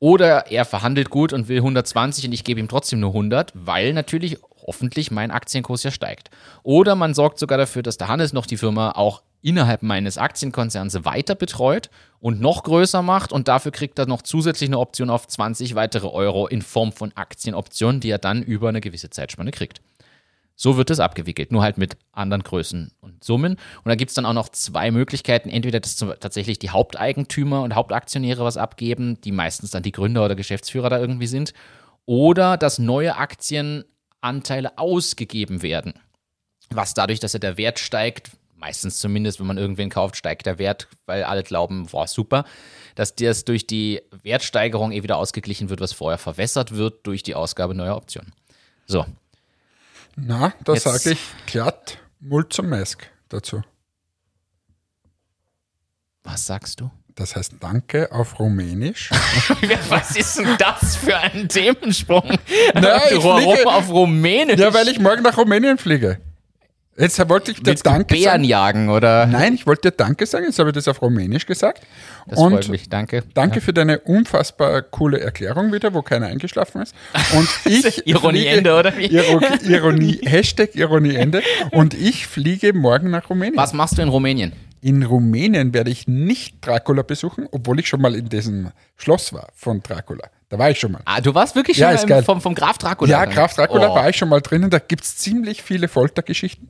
[0.00, 3.92] Oder er verhandelt gut und will 120 und ich gebe ihm trotzdem nur 100, weil
[3.92, 4.36] natürlich
[4.66, 6.30] hoffentlich mein Aktienkurs ja steigt.
[6.64, 11.04] Oder man sorgt sogar dafür, dass der Hannes noch die Firma auch innerhalb meines Aktienkonzerns
[11.04, 11.90] weiter betreut
[12.20, 16.06] und noch größer macht und dafür kriegt er noch zusätzlich eine Option auf 20 weitere
[16.06, 19.80] Euro in Form von Aktienoptionen, die er dann über eine gewisse Zeitspanne kriegt.
[20.54, 23.54] So wird es abgewickelt, nur halt mit anderen Größen und Summen.
[23.54, 25.48] Und da gibt es dann auch noch zwei Möglichkeiten.
[25.48, 30.36] Entweder, dass tatsächlich die Haupteigentümer und Hauptaktionäre was abgeben, die meistens dann die Gründer oder
[30.36, 31.52] Geschäftsführer da irgendwie sind.
[32.04, 35.94] Oder dass neue Aktienanteile ausgegeben werden.
[36.70, 38.30] Was dadurch, dass ja der Wert steigt,
[38.62, 42.44] meistens zumindest, wenn man irgendwen kauft, steigt der Wert, weil alle glauben, boah, super,
[42.94, 47.34] dass das durch die Wertsteigerung eh wieder ausgeglichen wird, was vorher verwässert wird durch die
[47.34, 48.32] Ausgabe neuer Optionen.
[48.86, 49.04] So.
[50.14, 53.62] Na, da sage ich glatt Mulzumesk dazu.
[56.22, 56.90] Was sagst du?
[57.16, 59.10] Das heißt Danke auf Rumänisch.
[59.88, 62.38] Was ist denn das für ein Themensprung?
[62.74, 64.58] Na, ich fliege- auf Rumänisch?
[64.60, 66.20] ja, weil ich morgen nach Rumänien fliege.
[66.98, 68.44] Jetzt wollte ich dir Willst Danke Bären sagen.
[68.44, 69.24] jagen, oder?
[69.26, 71.82] Nein, ich wollte dir Danke sagen, jetzt habe ich das auf Rumänisch gesagt.
[72.26, 73.22] Das Und freut mich, danke.
[73.32, 76.94] Danke für deine unfassbar coole Erklärung wieder, wo keiner eingeschlafen ist.
[77.34, 79.06] Und ich Ironieende, oder wie?
[79.06, 81.42] Iro- Ironie, Hashtag Ironieende.
[81.70, 83.56] Und ich fliege morgen nach Rumänien.
[83.56, 84.52] Was machst du in Rumänien?
[84.82, 89.48] In Rumänien werde ich nicht Dracula besuchen, obwohl ich schon mal in diesem Schloss war
[89.54, 90.24] von Dracula.
[90.52, 91.00] Da war ich schon mal.
[91.06, 92.22] Ah, du warst wirklich Ja, schon im, geil.
[92.24, 93.10] vom, vom Graf Dracula.
[93.10, 93.24] Ja?
[93.24, 93.94] Graf Dracula Oh.
[93.94, 94.68] war ich schon mal drinnen.
[94.68, 96.68] Da gibt es ziemlich viele Foltergeschichten.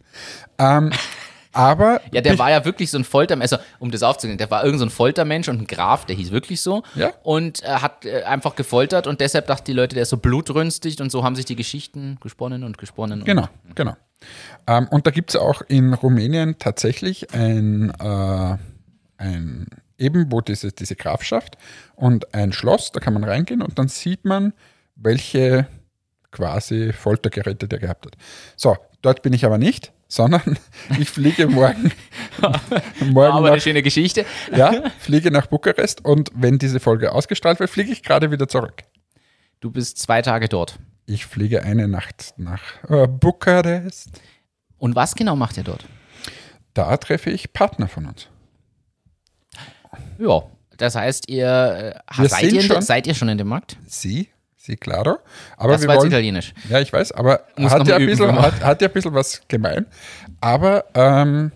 [0.56, 0.92] Ähm,
[1.52, 4.62] aber Ja, der war ja wirklich so ein Foltermensch, also um das aufzugehen, der war
[4.64, 6.84] irgend so ein Foltermensch und ein Graf, der hieß wirklich so.
[6.94, 7.10] Ja.
[7.24, 11.00] Und er hat äh, einfach gefoltert und deshalb dachten die Leute, der ist so blutrünstig
[11.00, 13.18] und so haben sich die Geschichten gesponnen und gesponnen.
[13.22, 13.96] Und Genau, genau.
[14.68, 18.56] Ähm, und da gibt es auch in Rumänien tatsächlich ein, äh,
[19.18, 19.66] ein
[20.02, 21.56] eben wo diese, diese Grafschaft
[21.94, 24.52] und ein Schloss, da kann man reingehen und dann sieht man,
[24.96, 25.66] welche
[26.30, 28.16] quasi Foltergeräte der gehabt hat.
[28.56, 30.58] So, dort bin ich aber nicht, sondern
[30.98, 31.92] ich fliege morgen,
[33.00, 34.26] morgen Aber nach, eine schöne Geschichte.
[34.54, 38.82] ja, fliege nach Bukarest und wenn diese Folge ausgestrahlt wird, fliege ich gerade wieder zurück.
[39.60, 40.78] Du bist zwei Tage dort.
[41.06, 44.10] Ich fliege eine Nacht nach äh, Bukarest.
[44.78, 45.84] Und was genau macht er dort?
[46.74, 48.28] Da treffe ich Partner von uns.
[50.22, 50.42] Ja,
[50.78, 51.46] das heißt, ihr
[52.16, 53.76] äh, Wir seid, ihr schon- seid ihr schon in dem Markt?
[53.86, 55.18] Sie, sie, claro.
[55.56, 56.54] Aber Das wir war wollen, italienisch.
[56.68, 58.42] Ja, ich weiß, aber Muss hat ja, üben, bisschen, genau.
[58.42, 59.86] hat, hat ja ein bisschen was gemein.
[60.40, 61.52] Aber ähm,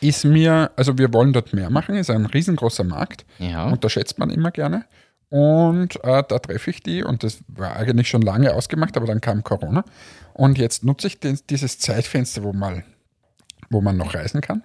[0.00, 3.66] ist mir, also wir wollen dort mehr machen, ist ein riesengroßer Markt, Ja.
[3.68, 4.84] unterschätzt man immer gerne.
[5.28, 9.20] Und äh, da treffe ich die und das war eigentlich schon lange ausgemacht, aber dann
[9.20, 9.84] kam Corona.
[10.34, 12.84] Und jetzt nutze ich den, dieses Zeitfenster, wo, mal,
[13.70, 14.62] wo man noch reisen kann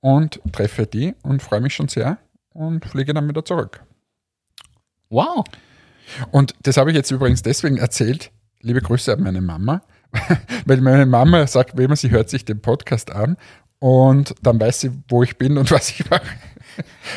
[0.00, 2.18] und treffe die und freue mich schon sehr
[2.52, 3.82] und fliege dann wieder zurück.
[5.08, 5.44] Wow.
[6.30, 8.30] Und das habe ich jetzt übrigens deswegen erzählt.
[8.60, 9.82] Liebe Grüße an meine Mama,
[10.66, 13.36] weil meine Mama sagt immer, sie hört sich den Podcast an
[13.78, 16.26] und dann weiß sie, wo ich bin und was ich mache.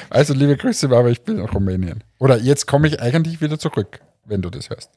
[0.10, 2.04] Also liebe Grüße, Mama, ich bin in Rumänien.
[2.20, 4.92] Oder jetzt komme ich eigentlich wieder zurück, wenn du das hörst.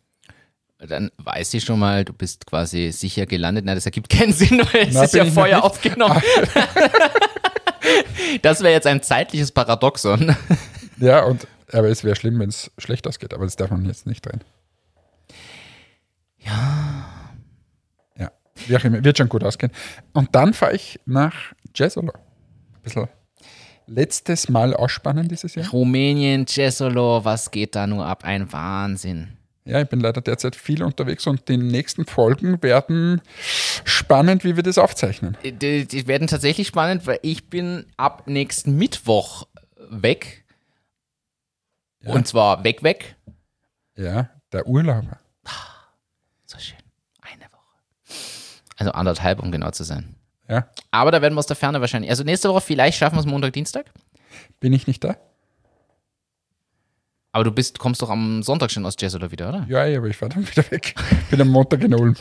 [0.79, 3.65] Dann weiß sie schon mal, du bist quasi sicher gelandet.
[3.65, 5.65] Na, das ergibt keinen Sinn, weil es Na, ist ja ich vorher nicht.
[5.65, 6.21] aufgenommen.
[8.43, 10.35] das wäre jetzt ein zeitliches Paradoxon.
[10.99, 14.07] Ja, und aber es wäre schlimm, wenn es schlecht ausgeht, aber das darf man jetzt
[14.07, 14.43] nicht rein.
[16.39, 17.07] Ja.
[18.19, 18.31] Ja,
[18.67, 19.71] wie auch immer, wird schon gut ausgehen.
[20.15, 21.35] Und dann fahre ich nach
[21.75, 22.15] Jesolo.
[22.15, 23.09] Ein bisschen
[23.87, 25.69] letztes Mal ausspannen dieses Jahr.
[25.69, 28.25] Rumänien, Cesolo, was geht da nur ab?
[28.25, 29.36] Ein Wahnsinn.
[29.67, 33.21] Ja, ich bin leider derzeit viel unterwegs und die nächsten Folgen werden
[33.85, 35.37] spannend, wie wir das aufzeichnen.
[35.43, 39.49] Die, die werden tatsächlich spannend, weil ich bin ab nächsten Mittwoch
[39.91, 40.45] weg.
[42.01, 42.13] Ja.
[42.13, 43.17] Und zwar weg, weg.
[43.97, 45.19] Ja, der Urlauber.
[46.45, 46.79] So schön.
[47.23, 48.15] Eine Woche.
[48.77, 50.15] Also anderthalb, um genau zu sein.
[50.49, 52.09] Ja, Aber da werden wir aus der Ferne wahrscheinlich.
[52.09, 53.87] Also nächste Woche, vielleicht schaffen wir es Montag, Dienstag.
[54.61, 55.17] bin ich nicht da?
[57.37, 59.67] Aber du bist, kommst doch am Sonntag schon aus Jazz oder wieder, oder?
[59.69, 60.95] Ja, ja, aber ich fahre dann wieder weg.
[61.31, 62.15] Bin am Montag in Ulm.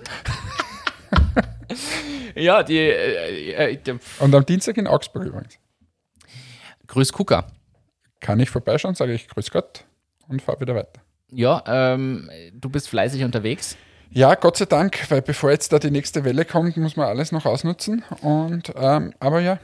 [2.35, 2.77] Ja, die.
[2.79, 5.57] Äh, äh, der- Und am Dienstag in Augsburg übrigens.
[6.87, 7.47] Grüß Kuka.
[8.19, 9.85] Kann ich vorbeischauen, sage ich Grüß Gott
[10.27, 10.99] und fahre wieder weiter.
[11.31, 13.77] Ja, ähm, du bist fleißig unterwegs.
[14.09, 17.31] Ja, Gott sei Dank, weil bevor jetzt da die nächste Welle kommt, muss man alles
[17.31, 18.03] noch ausnutzen.
[18.21, 19.59] Und, ähm, aber ja,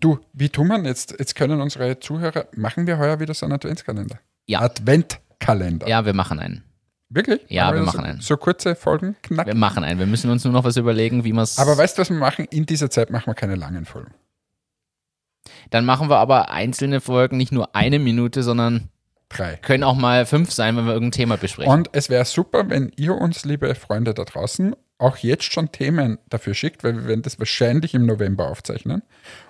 [0.00, 1.14] du, wie tun wir jetzt?
[1.20, 4.18] Jetzt können unsere Zuhörer, machen wir heuer wieder so einen Adventskalender?
[4.48, 4.60] Ja.
[4.60, 5.86] Adventkalender.
[5.86, 6.64] Ja, wir machen einen.
[7.10, 7.40] Wirklich?
[7.48, 8.20] Ja, wir das machen so, einen.
[8.20, 9.46] So kurze Folgen, knack.
[9.46, 9.98] Wir machen einen.
[9.98, 11.58] Wir müssen uns nur noch was überlegen, wie wir es.
[11.58, 12.46] Aber weißt du, was wir machen?
[12.50, 14.12] In dieser Zeit machen wir keine langen Folgen.
[15.70, 18.88] Dann machen wir aber einzelne Folgen, nicht nur eine Minute, sondern
[19.28, 19.56] Drei.
[19.56, 21.72] können auch mal fünf sein, wenn wir irgendein Thema besprechen.
[21.72, 26.18] Und es wäre super, wenn ihr uns, liebe Freunde da draußen, auch jetzt schon Themen
[26.28, 29.02] dafür schickt, weil wir werden das wahrscheinlich im November aufzeichnen.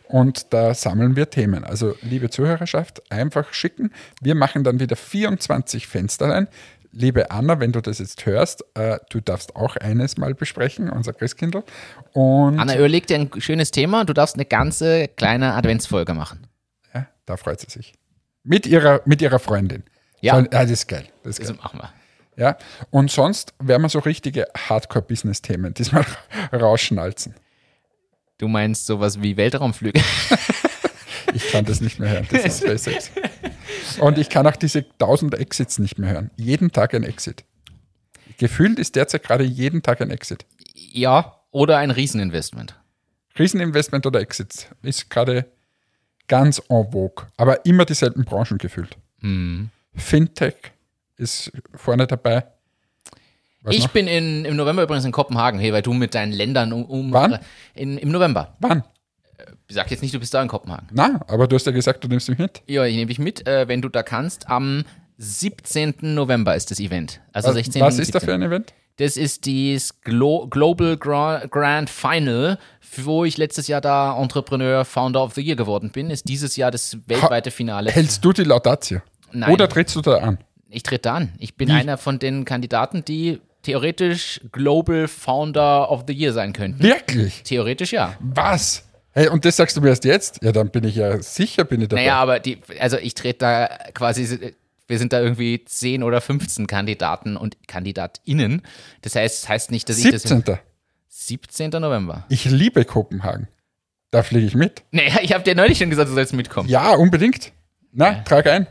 [0.08, 1.64] Und da sammeln wir Themen.
[1.64, 3.92] Also, liebe Zuhörerschaft, einfach schicken.
[4.22, 6.48] Wir machen dann wieder 24 Fensterlein.
[6.92, 11.12] Liebe Anna, wenn du das jetzt hörst, äh, du darfst auch eines mal besprechen, unser
[11.12, 11.62] Christkindl.
[12.14, 14.06] Und Anna, überleg dir ein schönes Thema.
[14.06, 16.46] Du darfst eine ganze kleine Adventsfolge machen.
[16.94, 17.92] ja, da freut sie sich.
[18.42, 19.82] Mit ihrer, mit ihrer Freundin.
[20.22, 20.36] Ja.
[20.36, 21.04] So, das ist geil.
[21.22, 21.58] Das ist Das geil.
[21.62, 22.42] machen wir.
[22.42, 22.56] Ja.
[22.90, 26.06] Und sonst werden wir so richtige Hardcore-Business-Themen diesmal
[26.52, 27.34] rausschnalzen.
[28.38, 30.00] Du meinst sowas wie Weltraumflüge?
[31.34, 33.10] Ich kann das nicht mehr hören, das ist SpaceX.
[34.00, 36.30] Und ich kann auch diese 1000 Exits nicht mehr hören.
[36.36, 37.44] Jeden Tag ein Exit.
[38.38, 40.46] Gefühlt ist derzeit gerade jeden Tag ein Exit.
[40.74, 42.76] ja, oder ein Rieseninvestment.
[43.38, 45.46] Rieseninvestment oder Exits ist gerade
[46.28, 48.96] ganz en vogue, aber immer dieselben Branchen gefühlt.
[49.20, 49.68] Hm.
[49.94, 50.54] Fintech
[51.16, 52.46] ist vorne dabei.
[53.68, 53.92] Was ich noch?
[53.92, 56.84] bin in, im November übrigens in Kopenhagen, hey, weil du mit deinen Ländern um.
[56.84, 57.38] um Wann?
[57.74, 58.56] In, Im November.
[58.60, 58.82] Wann?
[59.68, 60.88] Ich sag jetzt nicht, du bist da in Kopenhagen.
[60.92, 62.62] Na, aber du hast ja gesagt, du nimmst mich mit.
[62.66, 64.48] Ja, ich nehme dich mit, äh, wenn du da kannst.
[64.48, 64.84] Am
[65.18, 65.96] 17.
[66.00, 67.20] November ist das Event.
[67.32, 67.82] Also 16.
[67.82, 68.26] Was ist da 17..
[68.26, 68.72] für ein Event?
[68.96, 72.58] Das ist das Glo Global Gra Grand Final,
[73.04, 76.10] wo ich letztes Jahr da Entrepreneur Founder of the Year geworden bin.
[76.10, 77.92] Ist dieses Jahr das weltweite Finale.
[77.92, 79.00] Hältst du die Laudatio?
[79.32, 79.52] Nein.
[79.52, 80.38] Oder trittst du da an?
[80.68, 81.32] Ich trete da an.
[81.38, 81.72] Ich bin Wie?
[81.72, 86.82] einer von den Kandidaten, die theoretisch Global Founder of the Year sein könnten.
[86.82, 87.42] Wirklich?
[87.42, 88.16] Theoretisch ja.
[88.20, 88.84] Was?
[89.12, 90.42] Hey, und das sagst du mir erst jetzt?
[90.42, 92.02] Ja, dann bin ich ja sicher, bin ich dabei.
[92.02, 94.54] Naja, aber die, also ich trete da quasi,
[94.86, 98.62] wir sind da irgendwie 10 oder 15 Kandidaten und KandidatInnen.
[99.02, 100.22] Das heißt, das heißt nicht, dass ich das.
[100.22, 100.58] 17.
[101.08, 101.70] 17.
[101.70, 102.24] November.
[102.28, 103.48] Ich liebe Kopenhagen.
[104.10, 104.82] Da fliege ich mit.
[104.92, 106.68] Naja, ich habe dir neulich schon gesagt, du sollst mitkommen.
[106.68, 107.52] Ja, unbedingt.
[107.92, 108.66] Na, trag ein.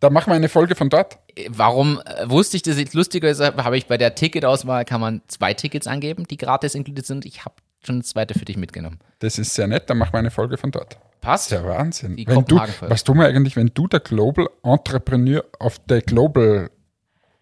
[0.00, 1.18] Da machen wir eine Folge von dort.
[1.48, 5.22] Warum äh, wusste ich das jetzt lustiger ist, habe ich bei der Ticketauswahl, kann man
[5.28, 7.26] zwei Tickets angeben, die gratis inkludiert sind.
[7.26, 9.00] Ich habe schon das zweite für dich mitgenommen.
[9.18, 10.98] Das ist sehr nett, dann machen wir eine Folge von dort.
[11.20, 11.50] Passt?
[11.50, 12.16] Ja, Wahnsinn.
[12.16, 16.70] Die Wenn du, was tun wir eigentlich, wenn du der Global Entrepreneur of the Global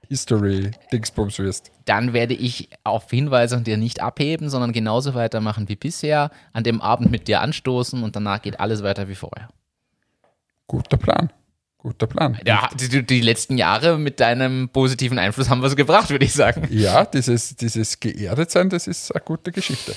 [0.08, 1.70] History Dingsbums wirst?
[1.84, 6.64] Dann werde ich auf Hinweise und dir nicht abheben, sondern genauso weitermachen wie bisher, an
[6.64, 9.48] dem Abend mit dir anstoßen und danach geht alles weiter wie vorher.
[10.66, 11.30] Guter Plan.
[11.86, 12.36] Guter Plan.
[12.44, 16.32] Ja, die, die letzten Jahre mit deinem positiven Einfluss haben wir es gebracht, würde ich
[16.32, 16.66] sagen.
[16.68, 19.94] Ja, dieses, dieses Geerdetsein, das ist eine gute Geschichte.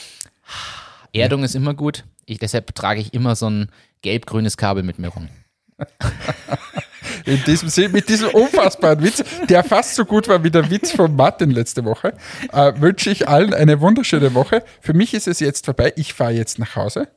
[1.14, 2.04] Erdung ist immer gut.
[2.28, 3.72] Ich, deshalb trage ich immer so ein
[4.04, 5.30] gelb-grünes Kabel mit mir rum.
[7.26, 11.16] In diesem mit diesem unfassbaren Witz, der fast so gut war wie der Witz von
[11.16, 12.14] Martin letzte Woche,
[12.54, 14.64] äh, wünsche ich allen eine wunderschöne Woche.
[14.80, 15.92] Für mich ist es jetzt vorbei.
[15.96, 17.08] Ich fahre jetzt nach Hause.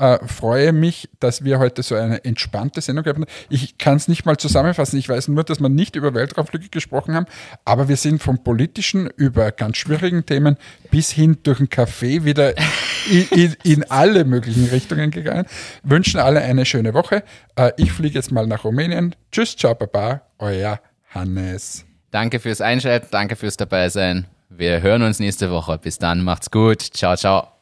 [0.00, 3.26] Äh, freue mich, dass wir heute so eine entspannte Sendung haben.
[3.50, 4.98] Ich kann es nicht mal zusammenfassen.
[4.98, 7.26] Ich weiß nur, dass wir nicht über Weltraumflüge gesprochen haben,
[7.66, 10.56] aber wir sind vom Politischen über ganz schwierigen Themen
[10.90, 12.54] bis hin durch den Kaffee wieder
[13.10, 15.44] in, in, in alle möglichen Richtungen gegangen.
[15.82, 17.22] Wünschen alle eine schöne Woche.
[17.56, 19.14] Äh, ich fliege jetzt mal nach Rumänien.
[19.30, 20.80] Tschüss, ciao, baba, euer
[21.10, 21.84] Hannes.
[22.10, 24.26] Danke fürs Einschalten, danke fürs Dabeisein.
[24.48, 25.76] Wir hören uns nächste Woche.
[25.76, 26.80] Bis dann, macht's gut.
[26.80, 27.59] Ciao, ciao.